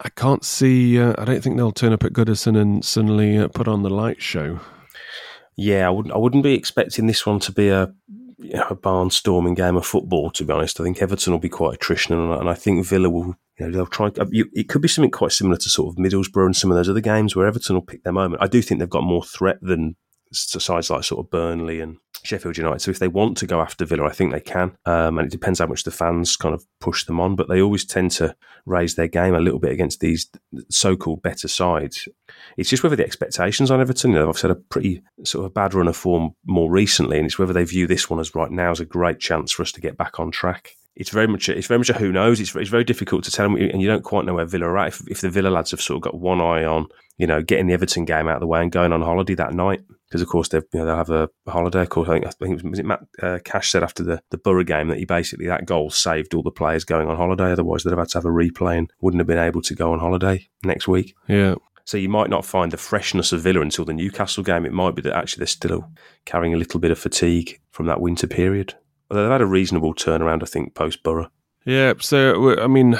I 0.00 0.08
can't 0.08 0.44
see. 0.44 1.00
Uh, 1.00 1.14
I 1.18 1.24
don't 1.24 1.42
think 1.42 1.56
they'll 1.56 1.72
turn 1.72 1.92
up 1.92 2.04
at 2.04 2.12
Goodison 2.12 2.60
and 2.60 2.84
suddenly 2.84 3.38
uh, 3.38 3.48
put 3.48 3.68
on 3.68 3.82
the 3.82 3.90
light 3.90 4.20
show. 4.20 4.60
Yeah, 5.56 5.86
I 5.86 5.90
wouldn't. 5.90 6.14
I 6.14 6.18
wouldn't 6.18 6.42
be 6.42 6.54
expecting 6.54 7.06
this 7.06 7.24
one 7.26 7.38
to 7.40 7.52
be 7.52 7.68
a 7.68 7.92
you 8.42 8.54
know, 8.54 8.66
a 8.70 8.76
barnstorming 8.76 9.56
game 9.56 9.76
of 9.76 9.86
football. 9.86 10.30
To 10.32 10.44
be 10.44 10.52
honest, 10.52 10.80
I 10.80 10.84
think 10.84 11.00
Everton 11.00 11.32
will 11.32 11.40
be 11.40 11.48
quite 11.48 11.78
attritional, 11.78 12.38
and 12.38 12.48
I 12.48 12.54
think 12.54 12.86
Villa 12.86 13.08
will. 13.10 13.34
You 13.58 13.66
know, 13.66 13.70
they'll 13.70 13.86
try. 13.86 14.06
uh, 14.06 14.26
It 14.30 14.68
could 14.68 14.82
be 14.82 14.88
something 14.88 15.10
quite 15.10 15.32
similar 15.32 15.56
to 15.56 15.68
sort 15.68 15.92
of 15.92 16.02
Middlesbrough 16.02 16.46
and 16.46 16.56
some 16.56 16.70
of 16.70 16.76
those 16.76 16.88
other 16.88 17.00
games 17.00 17.36
where 17.36 17.46
Everton 17.46 17.76
will 17.76 17.82
pick 17.82 18.02
their 18.02 18.12
moment. 18.12 18.42
I 18.42 18.46
do 18.48 18.62
think 18.62 18.80
they've 18.80 18.88
got 18.88 19.04
more 19.04 19.22
threat 19.22 19.58
than 19.60 19.96
sides 20.32 20.90
like 20.90 21.04
sort 21.04 21.24
of 21.24 21.30
Burnley 21.30 21.80
and 21.80 21.96
Sheffield 22.24 22.56
United. 22.56 22.80
So 22.80 22.90
if 22.90 22.98
they 22.98 23.08
want 23.08 23.36
to 23.38 23.46
go 23.46 23.60
after 23.60 23.84
Villa, 23.84 24.06
I 24.06 24.12
think 24.12 24.32
they 24.32 24.40
can. 24.40 24.76
Um, 24.86 25.18
and 25.18 25.26
it 25.26 25.32
depends 25.32 25.58
how 25.58 25.66
much 25.66 25.82
the 25.82 25.90
fans 25.90 26.36
kind 26.36 26.54
of 26.54 26.64
push 26.80 27.04
them 27.04 27.20
on. 27.20 27.34
But 27.36 27.48
they 27.48 27.60
always 27.60 27.84
tend 27.84 28.12
to 28.12 28.36
raise 28.64 28.94
their 28.94 29.08
game 29.08 29.34
a 29.34 29.40
little 29.40 29.58
bit 29.58 29.72
against 29.72 30.00
these 30.00 30.30
so-called 30.70 31.22
better 31.22 31.48
sides. 31.48 32.08
It's 32.56 32.70
just 32.70 32.82
whether 32.82 32.96
the 32.96 33.04
expectations 33.04 33.70
on 33.70 33.80
Everton, 33.80 34.12
you 34.12 34.18
know, 34.18 34.28
I've 34.28 34.38
said 34.38 34.52
a 34.52 34.56
pretty 34.56 35.02
sort 35.24 35.46
of 35.46 35.54
bad 35.54 35.74
run 35.74 35.88
of 35.88 35.96
form 35.96 36.34
more 36.46 36.70
recently, 36.70 37.18
and 37.18 37.26
it's 37.26 37.38
whether 37.38 37.52
they 37.52 37.64
view 37.64 37.86
this 37.86 38.08
one 38.08 38.20
as 38.20 38.34
right 38.34 38.50
now 38.50 38.70
as 38.70 38.80
a 38.80 38.84
great 38.84 39.18
chance 39.18 39.50
for 39.50 39.62
us 39.62 39.72
to 39.72 39.80
get 39.80 39.96
back 39.96 40.20
on 40.20 40.30
track. 40.30 40.70
It's 40.94 41.10
very 41.10 41.26
much, 41.26 41.48
a, 41.48 41.56
it's 41.56 41.66
very 41.66 41.78
much 41.78 41.88
a 41.88 41.94
who 41.94 42.12
knows. 42.12 42.38
It's, 42.38 42.54
it's 42.54 42.68
very 42.68 42.84
difficult 42.84 43.24
to 43.24 43.30
tell, 43.30 43.46
and 43.46 43.80
you 43.80 43.88
don't 43.88 44.04
quite 44.04 44.26
know 44.26 44.34
where 44.34 44.44
Villa 44.44 44.66
are 44.66 44.78
at. 44.78 44.88
If, 44.88 45.08
if 45.08 45.20
the 45.22 45.30
Villa 45.30 45.48
lads 45.48 45.70
have 45.70 45.80
sort 45.80 45.96
of 45.96 46.02
got 46.02 46.20
one 46.20 46.40
eye 46.40 46.64
on, 46.64 46.86
you 47.16 47.26
know, 47.26 47.42
getting 47.42 47.66
the 47.66 47.72
Everton 47.72 48.04
game 48.04 48.28
out 48.28 48.36
of 48.36 48.40
the 48.40 48.46
way 48.46 48.60
and 48.60 48.70
going 48.70 48.92
on 48.92 49.00
holiday 49.00 49.34
that 49.34 49.54
night, 49.54 49.80
because 50.12 50.20
of 50.20 50.28
course 50.28 50.48
they've, 50.48 50.62
you 50.74 50.80
know, 50.80 50.84
they'll 50.84 50.96
have 50.96 51.10
a 51.10 51.30
holiday. 51.50 51.80
Of 51.80 51.88
course, 51.88 52.06
I 52.06 52.12
think, 52.12 52.26
I 52.26 52.30
think 52.30 52.62
it 52.62 52.68
was, 52.68 52.78
it 52.78 52.84
Matt 52.84 53.00
uh, 53.22 53.38
Cash 53.42 53.70
said 53.70 53.82
after 53.82 54.02
the 54.02 54.22
the 54.28 54.36
Borough 54.36 54.62
game 54.62 54.88
that 54.88 54.98
he 54.98 55.06
basically 55.06 55.46
that 55.46 55.64
goal 55.64 55.88
saved 55.88 56.34
all 56.34 56.42
the 56.42 56.50
players 56.50 56.84
going 56.84 57.08
on 57.08 57.16
holiday. 57.16 57.50
Otherwise, 57.50 57.82
they'd 57.82 57.92
have 57.92 57.98
had 57.98 58.10
to 58.10 58.18
have 58.18 58.26
a 58.26 58.28
replay 58.28 58.76
and 58.76 58.92
wouldn't 59.00 59.20
have 59.20 59.26
been 59.26 59.38
able 59.38 59.62
to 59.62 59.74
go 59.74 59.90
on 59.90 60.00
holiday 60.00 60.46
next 60.64 60.86
week. 60.86 61.14
Yeah. 61.28 61.54
So 61.84 61.96
you 61.96 62.10
might 62.10 62.28
not 62.30 62.44
find 62.44 62.70
the 62.70 62.76
freshness 62.76 63.32
of 63.32 63.40
Villa 63.40 63.62
until 63.62 63.86
the 63.86 63.94
Newcastle 63.94 64.44
game. 64.44 64.66
It 64.66 64.72
might 64.72 64.94
be 64.94 65.02
that 65.02 65.16
actually 65.16 65.40
they're 65.40 65.46
still 65.48 65.90
carrying 66.26 66.52
a 66.52 66.58
little 66.58 66.78
bit 66.78 66.90
of 66.90 66.98
fatigue 66.98 67.58
from 67.70 67.86
that 67.86 68.00
winter 68.00 68.26
period. 68.26 68.74
Although 69.10 69.22
they've 69.22 69.32
had 69.32 69.40
a 69.40 69.46
reasonable 69.46 69.94
turnaround, 69.94 70.42
I 70.42 70.46
think, 70.46 70.74
post 70.74 71.02
Borough. 71.02 71.30
Yeah, 71.64 71.94
so 72.00 72.60
I 72.60 72.66
mean, 72.66 72.98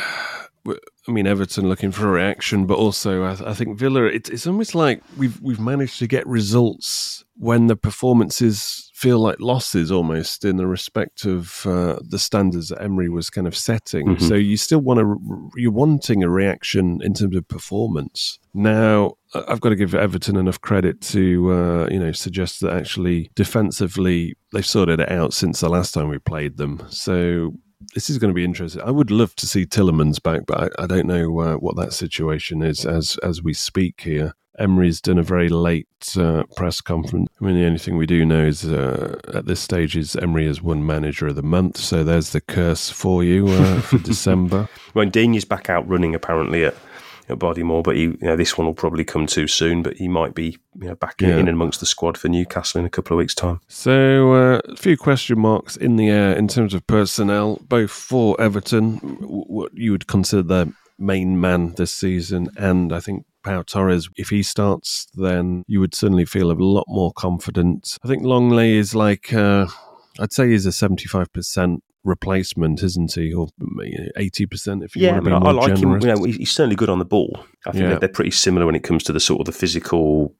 I 1.08 1.10
mean 1.10 1.26
Everton 1.26 1.68
looking 1.68 1.90
for 1.90 2.06
a 2.08 2.12
reaction, 2.12 2.66
but 2.66 2.78
also 2.78 3.24
I, 3.24 3.50
I 3.50 3.54
think 3.54 3.76
Villa. 3.78 4.04
It's 4.04 4.30
it's 4.30 4.46
almost 4.46 4.74
like 4.74 5.02
we've 5.16 5.40
we've 5.40 5.60
managed 5.60 5.98
to 5.98 6.06
get 6.06 6.26
results 6.26 7.24
when 7.36 7.66
the 7.66 7.74
performances 7.76 8.90
feel 8.94 9.18
like 9.18 9.40
losses, 9.40 9.90
almost 9.90 10.44
in 10.44 10.58
the 10.58 10.66
respect 10.66 11.24
of 11.24 11.66
uh, 11.66 11.98
the 12.08 12.18
standards 12.20 12.68
that 12.68 12.80
Emery 12.80 13.08
was 13.08 13.30
kind 13.30 13.48
of 13.48 13.56
setting. 13.56 14.06
Mhm. 14.06 14.28
So 14.28 14.34
you 14.36 14.56
still 14.56 14.78
want 14.78 15.00
to 15.00 15.50
you're 15.56 15.72
wanting 15.72 16.22
a 16.22 16.28
reaction 16.30 17.00
in 17.02 17.14
terms 17.14 17.34
of 17.34 17.48
performance. 17.48 18.38
Now 18.54 19.14
I've 19.34 19.60
got 19.60 19.70
to 19.70 19.76
give 19.76 19.96
Everton 19.96 20.36
enough 20.36 20.60
credit 20.60 21.00
to 21.12 21.52
uh, 21.52 21.88
you 21.90 21.98
know 21.98 22.12
suggest 22.12 22.60
that 22.60 22.74
actually 22.74 23.30
defensively 23.34 24.36
they've 24.52 24.64
sorted 24.64 25.00
it 25.00 25.10
out 25.10 25.32
since 25.32 25.60
the 25.60 25.68
last 25.68 25.94
time 25.94 26.08
we 26.08 26.18
played 26.18 26.58
them. 26.58 26.80
So 26.90 27.54
this 27.94 28.10
is 28.10 28.18
going 28.18 28.30
to 28.30 28.34
be 28.34 28.44
interesting. 28.44 28.82
I 28.82 28.90
would 28.90 29.10
love 29.10 29.34
to 29.36 29.46
see 29.46 29.66
Tielemans 29.66 30.22
back, 30.22 30.46
but 30.46 30.72
I, 30.78 30.82
I 30.82 30.86
don't 30.86 31.06
know 31.06 31.40
uh, 31.40 31.54
what 31.54 31.76
that 31.76 31.92
situation 31.92 32.62
is 32.62 32.84
as 32.84 33.18
as 33.22 33.42
we 33.42 33.54
speak 33.54 34.02
here. 34.02 34.34
Emery's 34.58 35.00
done 35.00 35.18
a 35.18 35.22
very 35.22 35.48
late 35.48 35.88
uh, 36.16 36.44
press 36.56 36.82
conference. 36.82 37.28
I 37.40 37.44
mean, 37.44 37.54
the 37.54 37.64
only 37.64 37.78
thing 37.78 37.96
we 37.96 38.04
do 38.04 38.24
know 38.26 38.44
is 38.44 38.64
uh, 38.66 39.18
at 39.32 39.46
this 39.46 39.60
stage 39.60 39.96
is 39.96 40.14
Emery 40.14 40.46
has 40.46 40.60
won 40.60 40.84
Manager 40.84 41.28
of 41.28 41.36
the 41.36 41.42
Month. 41.42 41.78
So 41.78 42.04
there's 42.04 42.30
the 42.30 42.40
curse 42.40 42.90
for 42.90 43.24
you 43.24 43.48
uh, 43.48 43.80
for 43.80 43.98
December. 44.12 44.68
When 44.92 45.08
Dean 45.08 45.34
is 45.34 45.46
back 45.46 45.70
out 45.70 45.88
running 45.88 46.14
apparently 46.14 46.64
at, 46.64 46.74
at 47.28 47.38
Bodymoor, 47.38 47.82
but 47.82 47.96
he, 47.96 48.02
you 48.02 48.18
know, 48.20 48.36
this 48.36 48.56
one 48.58 48.66
will 48.66 48.74
probably 48.74 49.04
come 49.04 49.26
too 49.26 49.46
soon. 49.46 49.82
But 49.82 49.96
he 49.96 50.08
might 50.08 50.34
be 50.34 50.58
you 50.80 50.88
know, 50.88 50.94
back 50.94 51.20
Yeah. 51.20 51.36
in 51.36 51.48
amongst 51.48 51.80
the 51.80 51.86
squad 51.86 52.18
for 52.18 52.28
Newcastle 52.28 52.80
in 52.80 52.86
a 52.86 52.90
couple 52.90 53.14
of 53.14 53.18
weeks' 53.18 53.34
time. 53.34 53.60
So 53.68 54.32
uh, 54.34 54.60
a 54.68 54.76
few 54.76 54.96
question 54.96 55.38
marks 55.38 55.76
in 55.76 55.96
the 55.96 56.08
air 56.08 56.36
in 56.36 56.48
terms 56.48 56.74
of 56.74 56.86
personnel, 56.86 57.60
both 57.68 57.90
for 57.90 58.40
Everton, 58.40 58.96
what 59.20 59.72
you 59.74 59.92
would 59.92 60.06
consider 60.06 60.42
their 60.42 60.66
main 60.98 61.40
man 61.40 61.72
this 61.74 61.92
season, 61.92 62.48
and 62.56 62.92
I 62.92 63.00
think 63.00 63.24
Pau 63.42 63.62
Torres. 63.62 64.08
If 64.16 64.28
he 64.28 64.42
starts, 64.44 65.08
then 65.14 65.64
you 65.66 65.80
would 65.80 65.94
certainly 65.96 66.24
feel 66.24 66.50
a 66.50 66.54
lot 66.54 66.84
more 66.86 67.12
confident. 67.12 67.98
I 68.04 68.08
think 68.08 68.22
Lenglet 68.22 68.76
is 68.76 68.94
like, 68.94 69.32
uh, 69.32 69.66
I'd 70.20 70.32
say 70.32 70.50
he's 70.50 70.64
a 70.66 70.70
seventy-five 70.72 71.32
percent 71.32 71.82
replacement, 72.04 72.82
isn't 72.82 73.12
he, 73.14 73.32
or 73.32 73.48
eighty 74.16 74.46
percent 74.46 74.82
if 74.82 74.96
you 74.96 75.02
Yeah, 75.02 75.12
want 75.12 75.24
to 75.24 75.30
mean, 75.30 75.40
be 75.40 75.46
I, 75.46 75.52
more 75.52 75.62
I 75.62 75.66
like 75.66 75.76
generous. 75.76 76.04
him. 76.04 76.08
You 76.10 76.16
know, 76.16 76.24
he's 76.24 76.50
certainly 76.50 76.76
good 76.76 76.88
on 76.90 76.98
the 76.98 77.04
ball. 77.04 77.44
I 77.66 77.72
think 77.72 77.82
Yeah. 77.82 77.88
they're, 77.90 77.98
they're 78.00 78.08
pretty 78.08 78.30
similar 78.32 78.66
when 78.66 78.74
it 78.74 78.82
comes 78.82 79.02
to 79.04 79.12
the 79.12 79.20
sort 79.20 79.40
of 79.40 79.46
the 79.46 79.52
physical 79.58 80.34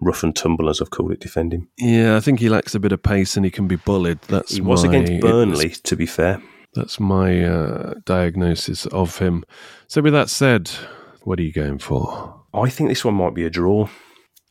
rough 0.00 0.22
and 0.22 0.34
tumble, 0.34 0.68
as 0.68 0.80
I've 0.80 0.90
called 0.90 1.12
it, 1.12 1.20
defending. 1.20 1.68
yeah, 1.78 2.16
I 2.16 2.20
think 2.20 2.40
he 2.40 2.48
lacks 2.48 2.74
a 2.74 2.80
bit 2.80 2.92
of 2.92 3.02
pace 3.02 3.36
and 3.36 3.44
he 3.44 3.50
can 3.50 3.68
be 3.68 3.76
bullied. 3.76 4.20
That's 4.28 4.54
He 4.54 4.60
was 4.60 4.84
against 4.84 5.20
Burnley, 5.20 5.70
to 5.70 5.96
be 5.96 6.06
fair. 6.06 6.42
That's 6.74 6.98
my 7.00 7.42
uh, 7.44 7.94
diagnosis 8.04 8.86
of 8.86 9.18
him. 9.18 9.44
So, 9.86 10.02
with 10.02 10.12
that 10.12 10.28
said, 10.28 10.68
what 11.22 11.38
are 11.38 11.42
you 11.42 11.52
going 11.52 11.78
for? 11.78 12.40
I 12.52 12.68
think 12.70 12.88
this 12.90 13.04
one 13.04 13.14
might 13.14 13.34
be 13.34 13.44
a 13.44 13.50
draw. 13.50 13.88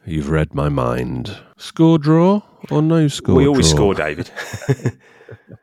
You've 0.05 0.29
read 0.29 0.53
my 0.53 0.69
mind. 0.69 1.37
Score 1.57 1.97
draw 1.97 2.41
or 2.69 2.81
no 2.81 3.07
score? 3.07 3.35
we 3.35 3.47
always 3.47 3.69
draw? 3.69 3.77
score, 3.77 3.93
David. 3.95 4.29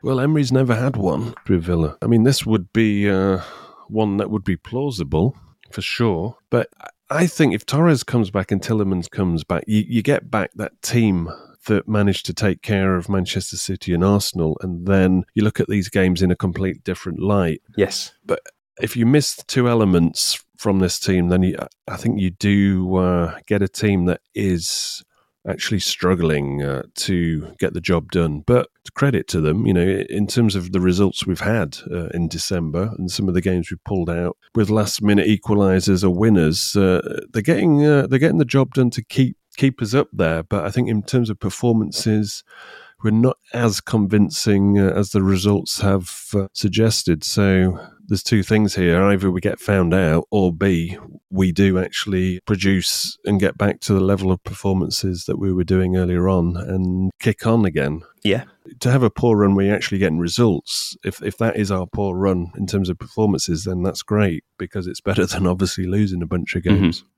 Well, 0.03 0.21
Emery's 0.21 0.53
never 0.53 0.75
had 0.75 0.97
one 0.97 1.35
with 1.49 1.63
Villa. 1.65 1.97
I 2.03 2.07
mean, 2.07 2.25
this 2.25 2.45
would 2.45 2.73
be 2.73 3.09
uh, 3.11 3.41
one 3.89 4.17
that 4.17 4.31
would 4.31 4.45
be 4.45 4.57
plausible 4.57 5.37
for 5.71 5.83
sure. 5.83 6.37
But 6.51 6.69
I- 7.11 7.27
think 7.27 7.55
if 7.55 7.67
Torres 7.67 8.03
comes 8.03 8.31
back 8.31 8.51
and 8.51 8.61
Tielemans 8.61 9.11
comes 9.11 9.45
back, 9.45 9.65
you, 9.67 9.85
you 9.87 10.03
get 10.03 10.31
back 10.31 10.51
that 10.57 10.81
team 10.83 11.31
that 11.67 11.87
managed 11.87 12.27
to 12.27 12.35
take 12.35 12.63
care 12.63 12.97
of 12.97 13.09
Manchester 13.09 13.57
City 13.57 13.95
and 13.95 14.03
Arsenal, 14.03 14.57
and 14.63 14.87
then 14.87 15.25
you 15.35 15.45
look 15.45 15.61
at 15.61 15.69
these 15.69 15.89
games 15.89 16.23
in 16.23 16.31
a 16.31 16.37
completely 16.37 16.81
different 16.85 17.21
light. 17.21 17.63
Yes. 17.77 18.13
But 18.25 18.41
if 18.81 18.97
you 18.97 19.07
miss 19.07 19.37
two 19.47 19.69
elements 19.69 20.43
from 20.57 20.79
this 20.81 20.99
team, 20.99 21.29
then 21.29 21.43
you, 21.43 21.57
I 21.87 21.97
think 21.97 22.21
you 22.21 22.31
do 22.31 22.97
uh, 22.97 23.39
get 23.47 23.63
a 23.63 23.69
team 23.69 24.07
that 24.07 24.21
is 24.35 25.05
actually 25.49 25.81
struggling 25.81 26.63
uh, 26.63 26.83
to 26.95 27.55
get 27.59 27.75
the 27.75 27.81
job 27.81 28.11
done. 28.11 28.43
But 28.47 28.69
credit 28.95 29.29
to 29.29 29.41
them, 29.41 29.67
you 29.67 29.75
know, 29.75 30.05
in 30.09 30.27
terms 30.27 30.55
of 30.55 30.73
the 30.73 30.81
results 30.81 31.27
we've 31.27 31.41
had 31.41 31.79
uh, 31.91 32.09
in 32.09 32.29
December 32.29 32.95
and 32.99 33.11
some 33.11 33.29
of 33.29 33.35
the 33.35 33.41
games 33.41 33.71
we 33.71 33.77
pulled 33.85 34.11
out 34.11 34.37
with 34.55 34.71
last 34.71 35.03
minute 35.03 35.27
equalisers 35.27 36.05
or 36.05 36.11
winners, 36.11 36.77
uh, 36.77 37.21
they're 37.33 37.43
getting 37.43 37.85
uh, 37.85 38.07
they're 38.07 38.19
getting 38.19 38.39
the 38.39 38.45
job 38.45 38.75
done 38.75 38.91
to 38.91 39.03
keep 39.03 39.37
keep 39.57 39.83
us 39.83 39.95
up 39.95 40.09
there. 40.13 40.43
But 40.43 40.65
I 40.65 40.71
think 40.71 40.89
in 40.89 41.03
terms 41.03 41.31
of 41.31 41.39
performances. 41.39 42.45
We're 43.03 43.11
not 43.11 43.39
as 43.53 43.81
convincing 43.81 44.79
uh, 44.79 44.93
as 44.95 45.11
the 45.11 45.23
results 45.23 45.81
have 45.81 46.29
uh, 46.35 46.47
suggested. 46.53 47.25
So 47.25 47.79
there's 48.07 48.23
two 48.23 48.43
things 48.43 48.75
here. 48.75 49.03
Either 49.03 49.31
we 49.31 49.41
get 49.41 49.61
found 49.61 49.95
out, 49.95 50.27
or 50.31 50.53
B, 50.53 50.99
we 51.31 51.53
do 51.53 51.79
actually 51.79 52.41
produce 52.41 53.17
and 53.25 53.41
get 53.41 53.57
back 53.57 53.81
to 53.81 53.95
the 53.95 54.01
level 54.01 54.31
of 54.31 54.43
performances 54.45 55.25
that 55.25 55.39
we 55.39 55.53
were 55.53 55.65
doing 55.65 55.97
earlier 55.97 56.29
on 56.29 56.57
and 56.57 57.11
kick 57.19 57.47
on 57.47 57.65
again. 57.65 58.03
Yeah. 58.23 58.45
To 58.81 58.91
have 58.91 59.03
a 59.03 59.11
poor 59.11 59.37
run 59.39 59.55
where 59.55 59.67
you're 59.67 59.75
actually 59.75 59.99
getting 59.99 60.19
results, 60.19 60.97
if, 61.05 61.23
if 61.23 61.39
that 61.39 61.57
is 61.57 61.71
our 61.71 61.87
poor 61.87 62.15
run 62.15 62.53
in 62.57 62.67
terms 62.67 62.89
of 62.89 62.99
performances, 62.99 63.65
then 63.65 63.83
that's 63.83 64.03
great 64.03 64.45
because 64.59 64.87
it's 64.87 65.01
better 65.01 65.27
than 65.27 65.47
obviously 65.47 65.87
losing 65.87 66.23
a 66.23 66.27
bunch 66.27 66.55
of 66.55 66.63
games. 66.63 67.01
Mm-hmm. 67.01 67.09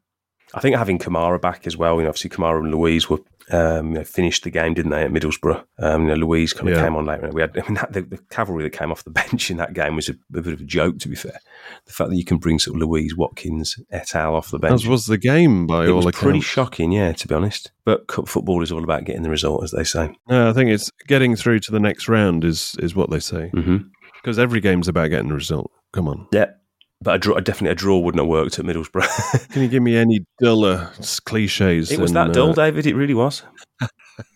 I 0.52 0.60
think 0.60 0.76
having 0.76 0.98
Kamara 0.98 1.40
back 1.40 1.66
as 1.66 1.76
well, 1.76 1.96
you 1.96 2.02
know, 2.02 2.08
obviously 2.10 2.30
Kamara 2.30 2.60
and 2.60 2.72
Luiz 2.74 3.08
were 3.08 3.18
um, 3.50 3.88
you 3.88 3.94
know, 3.98 4.04
finished 4.04 4.42
the 4.44 4.50
game, 4.50 4.72
didn't 4.72 4.90
they, 4.90 5.02
at 5.04 5.10
Middlesbrough? 5.10 5.62
Um, 5.78 6.02
you 6.02 6.08
know, 6.08 6.14
Luiz 6.14 6.54
kind 6.54 6.68
of 6.70 6.76
Yeah. 6.76 6.84
came 6.84 6.96
on 6.96 7.04
later. 7.04 7.28
We 7.30 7.42
had, 7.42 7.50
I 7.58 7.62
mean, 7.62 7.74
that, 7.74 7.92
the, 7.92 8.00
the 8.02 8.16
cavalry 8.30 8.62
that 8.62 8.70
came 8.70 8.90
off 8.90 9.04
the 9.04 9.10
bench 9.22 9.50
in 9.50 9.58
that 9.58 9.74
game 9.74 9.96
was 9.96 10.08
a, 10.08 10.12
a 10.34 10.40
bit 10.40 10.54
of 10.54 10.60
a 10.60 10.64
joke, 10.64 10.98
to 11.00 11.08
be 11.08 11.14
fair. 11.14 11.38
The 11.86 11.92
fact 11.92 12.08
that 12.10 12.16
you 12.16 12.24
can 12.24 12.38
bring 12.38 12.58
sort 12.58 12.76
of 12.76 12.80
Luiz 12.88 13.14
Watkins 13.14 13.76
et 13.90 14.14
al. 14.14 14.34
off 14.34 14.50
the 14.50 14.58
bench. 14.58 14.72
As 14.72 14.86
was 14.86 15.04
the 15.06 15.18
game 15.18 15.66
by 15.66 15.84
it 15.84 15.88
all 15.90 15.96
was 15.96 16.06
accounts. 16.06 16.22
pretty 16.22 16.40
shocking, 16.40 16.92
yeah, 16.92 17.12
to 17.12 17.28
be 17.28 17.34
honest. 17.34 17.70
But 17.84 18.06
cup 18.06 18.28
football 18.28 18.62
is 18.62 18.72
all 18.72 18.82
about 18.82 19.04
getting 19.04 19.22
the 19.24 19.30
result, 19.30 19.62
as 19.62 19.72
they 19.72 19.84
say. 19.84 20.16
No, 20.28 20.48
I 20.48 20.54
think 20.54 20.70
it's 20.70 20.90
getting 21.06 21.36
through 21.36 21.58
to 21.60 21.72
the 21.72 21.80
next 21.80 22.08
round 22.08 22.44
is 22.44 22.76
is 22.78 22.94
what 22.94 23.10
they 23.10 23.18
say 23.20 23.50
because 24.22 24.38
every 24.38 24.60
game's 24.60 24.88
about 24.88 25.10
getting 25.10 25.28
the 25.28 25.34
result. 25.34 25.70
Come 25.92 26.08
on, 26.08 26.28
Yeah. 26.32 26.46
But 27.00 27.16
a 27.16 27.18
draw, 27.18 27.40
definitely 27.40 27.72
a 27.72 27.74
draw 27.74 27.98
wouldn't 27.98 28.20
have 28.20 28.28
worked 28.28 28.58
at 28.58 28.64
Middlesbrough. 28.64 29.48
can 29.52 29.62
you 29.62 29.68
give 29.68 29.82
me 29.82 29.96
any 29.96 30.24
duller 30.40 30.90
cliches? 31.24 31.90
it 31.90 31.98
was 31.98 32.12
than, 32.12 32.28
that 32.28 32.34
dull, 32.34 32.50
uh, 32.50 32.54
David. 32.54 32.86
It 32.86 32.94
really 32.94 33.14
was. 33.14 33.42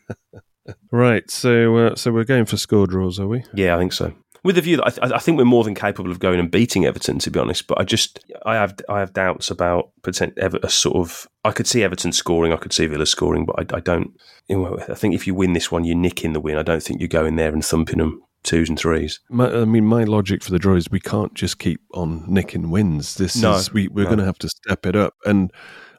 right? 0.93 1.29
So, 1.31 1.77
uh, 1.77 1.97
so 1.97 2.13
we're 2.13 2.25
going 2.25 2.45
for 2.45 2.57
score 2.57 2.87
draws, 2.87 3.19
are 3.19 3.27
we? 3.27 3.45
Yeah, 3.55 3.75
I 3.75 3.79
think 3.79 3.93
so. 3.93 4.13
With 4.45 4.55
the 4.55 4.61
view 4.61 4.77
that 4.77 4.87
I, 4.87 4.91
th- 4.91 5.13
I 5.13 5.19
think 5.19 5.37
we're 5.37 5.45
more 5.45 5.65
than 5.65 5.75
capable 5.75 6.11
of 6.11 6.21
going 6.21 6.39
and 6.39 6.51
beating 6.51 6.87
Everton, 6.87 7.19
to 7.21 7.31
be 7.31 7.41
honest. 7.41 7.67
But 7.67 7.81
I 7.81 7.85
just 7.85 8.25
I 8.47 8.55
have 8.55 8.77
I 8.89 9.01
have 9.01 9.13
doubts 9.13 9.51
about 9.51 9.91
potent, 10.03 10.39
Ever, 10.39 10.61
a 10.63 10.71
sort 10.71 10.97
of 10.97 11.27
I 11.45 11.51
could 11.51 11.67
see 11.67 11.83
Everton 11.83 12.13
scoring, 12.13 12.53
I 12.53 12.57
could 12.57 12.73
see 12.73 12.87
Villa 12.87 13.05
scoring, 13.05 13.47
but 13.47 13.57
I, 13.59 13.79
I 13.79 13.81
don't. 13.81 14.17
You 14.47 14.59
know, 14.59 14.79
I 14.89 14.95
think 14.95 15.15
if 15.15 15.27
you 15.27 15.35
win 15.35 15.55
this 15.55 15.73
one, 15.73 15.85
you're 15.85 15.97
nicking 15.97 16.35
the 16.35 16.41
win. 16.41 16.57
I 16.57 16.63
don't 16.63 16.83
think 16.83 17.01
you're 17.01 17.09
going 17.09 17.37
there 17.37 17.53
and 17.53 17.65
thumping 17.65 17.99
them 17.99 18.23
twos 18.43 18.69
and 18.69 18.79
threes. 18.79 19.21
My, 19.31 19.51
I 19.51 19.65
mean, 19.65 19.85
my 19.85 20.05
logic 20.05 20.43
for 20.43 20.51
the 20.51 20.59
draw 20.59 20.75
is 20.75 20.91
we 20.91 21.01
can't 21.01 21.35
just 21.35 21.59
keep 21.59 21.81
on 21.95 22.25
nicking 22.27 22.71
wins. 22.71 23.17
This 23.17 23.37
No, 23.37 23.55
is 23.55 23.73
we, 23.73 23.89
we're 23.89 24.05
no. 24.05 24.09
going 24.11 24.19
to 24.21 24.25
have 24.25 24.39
to 24.39 24.49
step 24.49 24.87
it 24.87 24.97
up, 24.97 25.15
and 25.25 25.53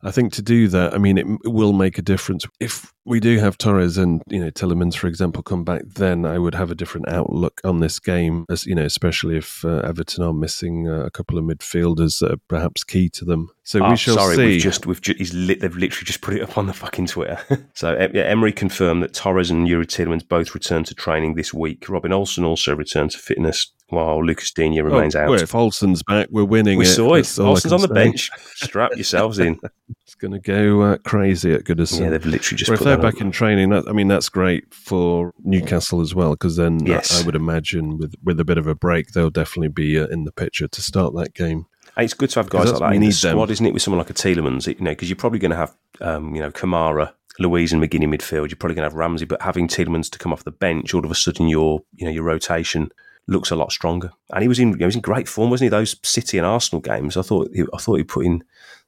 I 0.03 0.11
think 0.11 0.31
to 0.33 0.41
do 0.41 0.67
that, 0.69 0.93
I 0.93 0.97
mean, 0.97 1.17
it, 1.17 1.25
it 1.43 1.49
will 1.49 1.73
make 1.73 1.97
a 1.97 2.01
difference 2.01 2.45
if 2.59 2.91
we 3.05 3.19
do 3.19 3.37
have 3.39 3.57
Torres 3.57 3.97
and 3.97 4.21
you 4.27 4.39
know 4.39 4.49
Tielemans, 4.51 4.95
for 4.95 5.07
example, 5.07 5.41
come 5.43 5.63
back. 5.63 5.81
Then 5.85 6.25
I 6.25 6.37
would 6.37 6.55
have 6.55 6.71
a 6.71 6.75
different 6.75 7.09
outlook 7.09 7.59
on 7.63 7.79
this 7.79 7.99
game, 7.99 8.45
as 8.49 8.65
you 8.65 8.75
know, 8.75 8.83
especially 8.85 9.35
if 9.37 9.65
uh, 9.65 9.77
Everton 9.83 10.23
are 10.23 10.33
missing 10.33 10.87
uh, 10.87 11.01
a 11.05 11.11
couple 11.11 11.37
of 11.37 11.43
midfielders 11.43 12.19
that 12.19 12.31
are 12.31 12.41
perhaps 12.47 12.83
key 12.83 13.09
to 13.09 13.25
them. 13.25 13.49
So 13.63 13.83
Oh, 13.83 13.89
we 13.91 13.97
shall 13.97 14.15
sorry, 14.15 14.35
see. 14.35 14.45
we've 14.45 14.61
just 14.61 14.85
we've 14.85 15.01
ju- 15.01 15.15
lit, 15.33 15.59
they've 15.61 15.75
literally 15.75 16.05
just 16.05 16.21
put 16.21 16.35
it 16.35 16.41
up 16.41 16.57
on 16.57 16.67
the 16.67 16.73
fucking 16.73 17.07
Twitter. 17.07 17.39
so 17.73 17.93
yeah, 18.13 18.23
Emery 18.23 18.51
confirmed 18.53 19.03
that 19.03 19.13
Torres 19.13 19.49
and 19.51 19.67
Youri 19.67 19.85
Tielemans 19.85 20.27
both 20.27 20.53
returned 20.53 20.85
to 20.87 20.95
training 20.95 21.35
this 21.35 21.53
week. 21.53 21.89
Robin 21.89 22.13
Olsen 22.13 22.43
also 22.45 22.75
returned 22.75 23.11
to 23.11 23.17
fitness, 23.17 23.71
while 23.89 24.23
Lucas 24.23 24.51
Digne 24.51 24.81
remains 24.81 25.15
oh, 25.15 25.21
out. 25.21 25.29
well, 25.29 25.41
if 25.41 25.53
Olsen's 25.55 26.03
back, 26.03 26.27
we're 26.29 26.43
winning. 26.43 26.77
we 26.77 26.85
it. 26.85 26.89
saw 26.89 27.15
it. 27.15 27.39
Olsen's 27.39 27.73
on 27.73 27.81
the 27.81 27.87
bench. 27.87 28.29
Strap 28.55 28.95
yourselves 28.95 29.39
in. 29.39 29.59
It's 30.03 30.15
going 30.15 30.31
to 30.31 30.39
go 30.39 30.81
uh, 30.81 30.97
crazy 30.97 31.53
at 31.53 31.65
Goodison. 31.65 31.99
Yeah, 31.99 32.09
they've 32.09 32.25
literally 32.25 32.57
just 32.57 32.71
if 32.71 32.79
they're 32.79 32.97
back 32.97 33.15
up. 33.15 33.21
in 33.21 33.31
training, 33.31 33.69
that, 33.69 33.87
I 33.87 33.91
mean, 33.91 34.07
that's 34.07 34.27
great 34.27 34.73
for 34.73 35.33
Newcastle 35.43 36.01
as 36.01 36.15
well, 36.15 36.31
because 36.31 36.55
then 36.55 36.83
Yes. 36.83 37.21
I 37.21 37.25
would 37.27 37.35
imagine 37.35 37.99
with, 37.99 38.15
with 38.23 38.39
a 38.39 38.43
bit 38.43 38.57
of 38.57 38.65
a 38.65 38.73
break, 38.73 39.11
they'll 39.11 39.29
definitely 39.29 39.67
be 39.67 39.99
uh, 39.99 40.07
in 40.07 40.23
the 40.23 40.31
picture 40.31 40.67
to 40.67 40.81
start 40.81 41.13
that 41.13 41.35
game. 41.35 41.67
And 41.95 42.05
it's 42.05 42.15
good 42.15 42.31
to 42.31 42.39
have 42.39 42.49
guys 42.49 42.71
like 42.71 42.79
that 42.79 42.93
in 42.93 43.01
the 43.01 43.07
need 43.07 43.13
them. 43.13 43.33
squad, 43.33 43.51
isn't 43.51 43.65
it? 43.65 43.71
With 43.71 43.83
someone 43.83 43.99
like 43.99 44.09
a 44.09 44.13
Tielemans, 44.13 44.65
you 44.65 44.83
know, 44.83 44.91
because 44.91 45.09
you're 45.09 45.15
probably 45.15 45.39
going 45.39 45.51
to 45.51 45.57
have, 45.57 45.75
um, 46.01 46.33
you 46.33 46.41
know, 46.41 46.49
Kamara, 46.49 47.13
Luiz, 47.37 47.71
and 47.71 47.81
McGinn 47.81 48.01
in 48.01 48.09
midfield. 48.09 48.49
You're 48.49 48.57
probably 48.57 48.75
going 48.75 48.89
to 48.89 48.89
have 48.89 48.95
Ramsey, 48.95 49.25
but 49.25 49.43
having 49.43 49.67
Tielemans 49.67 50.09
to 50.09 50.17
come 50.17 50.33
off 50.33 50.43
the 50.43 50.51
bench, 50.51 50.91
all 50.95 51.05
of 51.05 51.11
a 51.11 51.15
sudden 51.15 51.47
your, 51.47 51.81
you 51.95 52.05
know, 52.05 52.11
your 52.11 52.23
rotation 52.23 52.91
looks 53.29 53.51
a 53.51 53.55
lot 53.55 53.71
stronger. 53.71 54.11
And 54.31 54.41
he 54.41 54.47
was 54.47 54.59
in, 54.59 54.77
he 54.77 54.85
was 54.85 54.95
in 54.95 55.01
great 55.01 55.27
form, 55.27 55.49
wasn't 55.49 55.65
he? 55.67 55.69
Those 55.69 55.95
City 56.03 56.37
and 56.37 56.45
Arsenal 56.47 56.81
games, 56.81 57.15
I 57.17 57.21
thought, 57.21 57.49
he, 57.53 57.63
I 57.73 57.77
thought 57.77 57.95
he 57.95 58.03
put 58.03 58.25
in, 58.25 58.43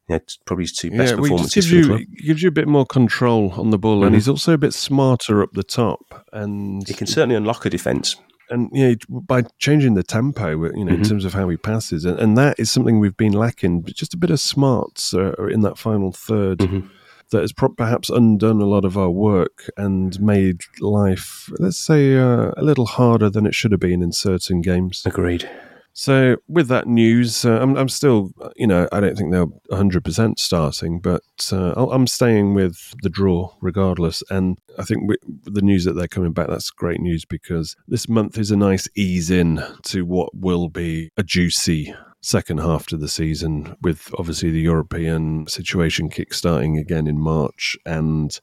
you 0.09 0.15
know, 0.15 0.19
probably 0.45 0.63
his 0.63 0.73
two 0.73 0.89
best 0.91 1.15
well, 1.15 1.23
he 1.23 1.29
performances 1.29 1.53
gives 1.53 1.71
you 1.71 2.05
gives 2.25 2.41
you 2.43 2.49
a 2.49 2.51
bit 2.51 2.67
more 2.67 2.85
control 2.85 3.51
on 3.57 3.69
the 3.69 3.77
ball, 3.77 4.03
and 4.03 4.11
Mhm. 4.13 4.17
he's 4.17 4.27
also 4.29 4.53
a 4.53 4.57
bit 4.57 4.73
smarter 4.73 5.41
up 5.43 5.51
the 5.53 5.63
top. 5.63 6.25
And 6.33 6.87
He 6.87 6.93
can 6.93 7.07
certainly 7.07 7.35
unlock 7.35 7.65
a 7.65 7.69
defence. 7.69 8.15
and 8.49 8.69
you 8.73 8.89
know, 8.89 8.95
by 9.21 9.43
changing 9.59 9.93
the 9.93 10.03
tempo, 10.03 10.49
you 10.75 10.83
know, 10.83 10.91
in 10.93 10.99
Mhm. 11.01 11.07
terms 11.07 11.23
of 11.23 11.33
how 11.33 11.47
he 11.47 11.55
passes, 11.55 12.03
and, 12.03 12.19
and 12.19 12.37
that 12.37 12.59
is 12.59 12.69
something 12.69 12.99
we've 12.99 13.15
been 13.15 13.31
lacking. 13.31 13.81
but 13.81 13.95
Just 13.95 14.13
a 14.13 14.17
bit 14.17 14.29
of 14.29 14.41
smarts 14.41 15.13
uh, 15.13 15.31
in 15.49 15.61
that 15.61 15.77
final 15.77 16.11
3rd 16.11 16.59
Mhm. 16.59 16.89
That 17.31 17.41
has 17.41 17.53
pro- 17.53 17.69
perhaps 17.69 18.09
undone 18.09 18.61
a 18.61 18.65
lot 18.65 18.85
of 18.85 18.97
our 18.97 19.09
work 19.09 19.69
and 19.77 20.19
made 20.21 20.61
life, 20.79 21.49
let's 21.59 21.77
say, 21.77 22.17
uh, 22.17 22.51
a 22.57 22.63
little 22.63 22.85
harder 22.85 23.29
than 23.29 23.45
it 23.45 23.55
should 23.55 23.71
have 23.71 23.79
been 23.81 24.01
in 24.03 24.11
certain 24.11 24.61
games. 24.61 25.03
Agreed. 25.05 25.49
So, 25.93 26.37
with 26.47 26.69
that 26.69 26.87
news, 26.87 27.43
uh, 27.43 27.59
I'm, 27.61 27.75
I'm 27.75 27.89
still, 27.89 28.31
you 28.55 28.65
know, 28.65 28.87
I 28.93 29.01
don't 29.01 29.17
think 29.17 29.31
they're 29.33 29.45
100% 29.71 30.39
starting, 30.39 31.01
but 31.01 31.21
uh, 31.51 31.73
I'll- 31.75 31.91
I'm 31.91 32.07
staying 32.07 32.53
with 32.53 32.93
the 33.03 33.09
draw 33.09 33.53
regardless. 33.59 34.23
And 34.29 34.57
I 34.79 34.83
think 34.83 35.09
with 35.09 35.19
the 35.43 35.61
news 35.61 35.83
that 35.83 35.93
they're 35.93 36.07
coming 36.07 36.31
back, 36.31 36.47
that's 36.47 36.69
great 36.69 37.01
news 37.01 37.25
because 37.25 37.75
this 37.89 38.07
month 38.07 38.37
is 38.37 38.51
a 38.51 38.55
nice 38.57 38.87
ease 38.95 39.29
in 39.29 39.61
to 39.87 40.05
what 40.05 40.29
will 40.33 40.69
be 40.69 41.09
a 41.17 41.23
juicy 41.23 41.93
second 42.21 42.59
half 42.59 42.85
to 42.87 42.97
the 42.97 43.07
season 43.07 43.75
with 43.81 44.13
obviously 44.17 44.51
the 44.51 44.61
European 44.61 45.47
situation 45.47 46.09
kick-starting 46.09 46.77
again 46.77 47.07
in 47.07 47.19
March. 47.19 47.77
And 47.85 48.39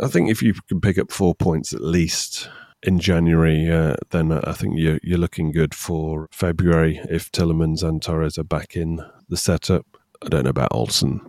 I 0.00 0.08
think 0.08 0.28
if 0.28 0.42
you 0.42 0.54
can 0.68 0.80
pick 0.80 0.98
up 0.98 1.10
four 1.12 1.34
points 1.34 1.72
at 1.72 1.80
least 1.80 2.48
in 2.82 2.98
January, 2.98 3.70
uh, 3.70 3.94
then 4.10 4.32
I 4.32 4.52
think 4.52 4.74
you're, 4.76 4.98
you're 5.02 5.18
looking 5.18 5.52
good 5.52 5.74
for 5.74 6.28
February 6.32 7.00
if 7.08 7.30
Tielemans 7.30 7.82
and 7.82 8.02
Torres 8.02 8.38
are 8.38 8.44
back 8.44 8.76
in 8.76 9.04
the 9.28 9.36
setup. 9.36 9.86
I 10.24 10.28
don't 10.28 10.44
know 10.44 10.50
about 10.50 10.72
Olsen. 10.72 11.20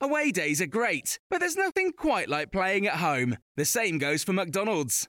Away 0.00 0.30
days 0.30 0.62
are 0.62 0.66
great, 0.66 1.18
but 1.28 1.40
there's 1.40 1.56
nothing 1.56 1.92
quite 1.92 2.28
like 2.28 2.52
playing 2.52 2.86
at 2.86 2.94
home. 2.94 3.36
The 3.56 3.64
same 3.64 3.98
goes 3.98 4.22
for 4.22 4.32
McDonald's. 4.32 5.08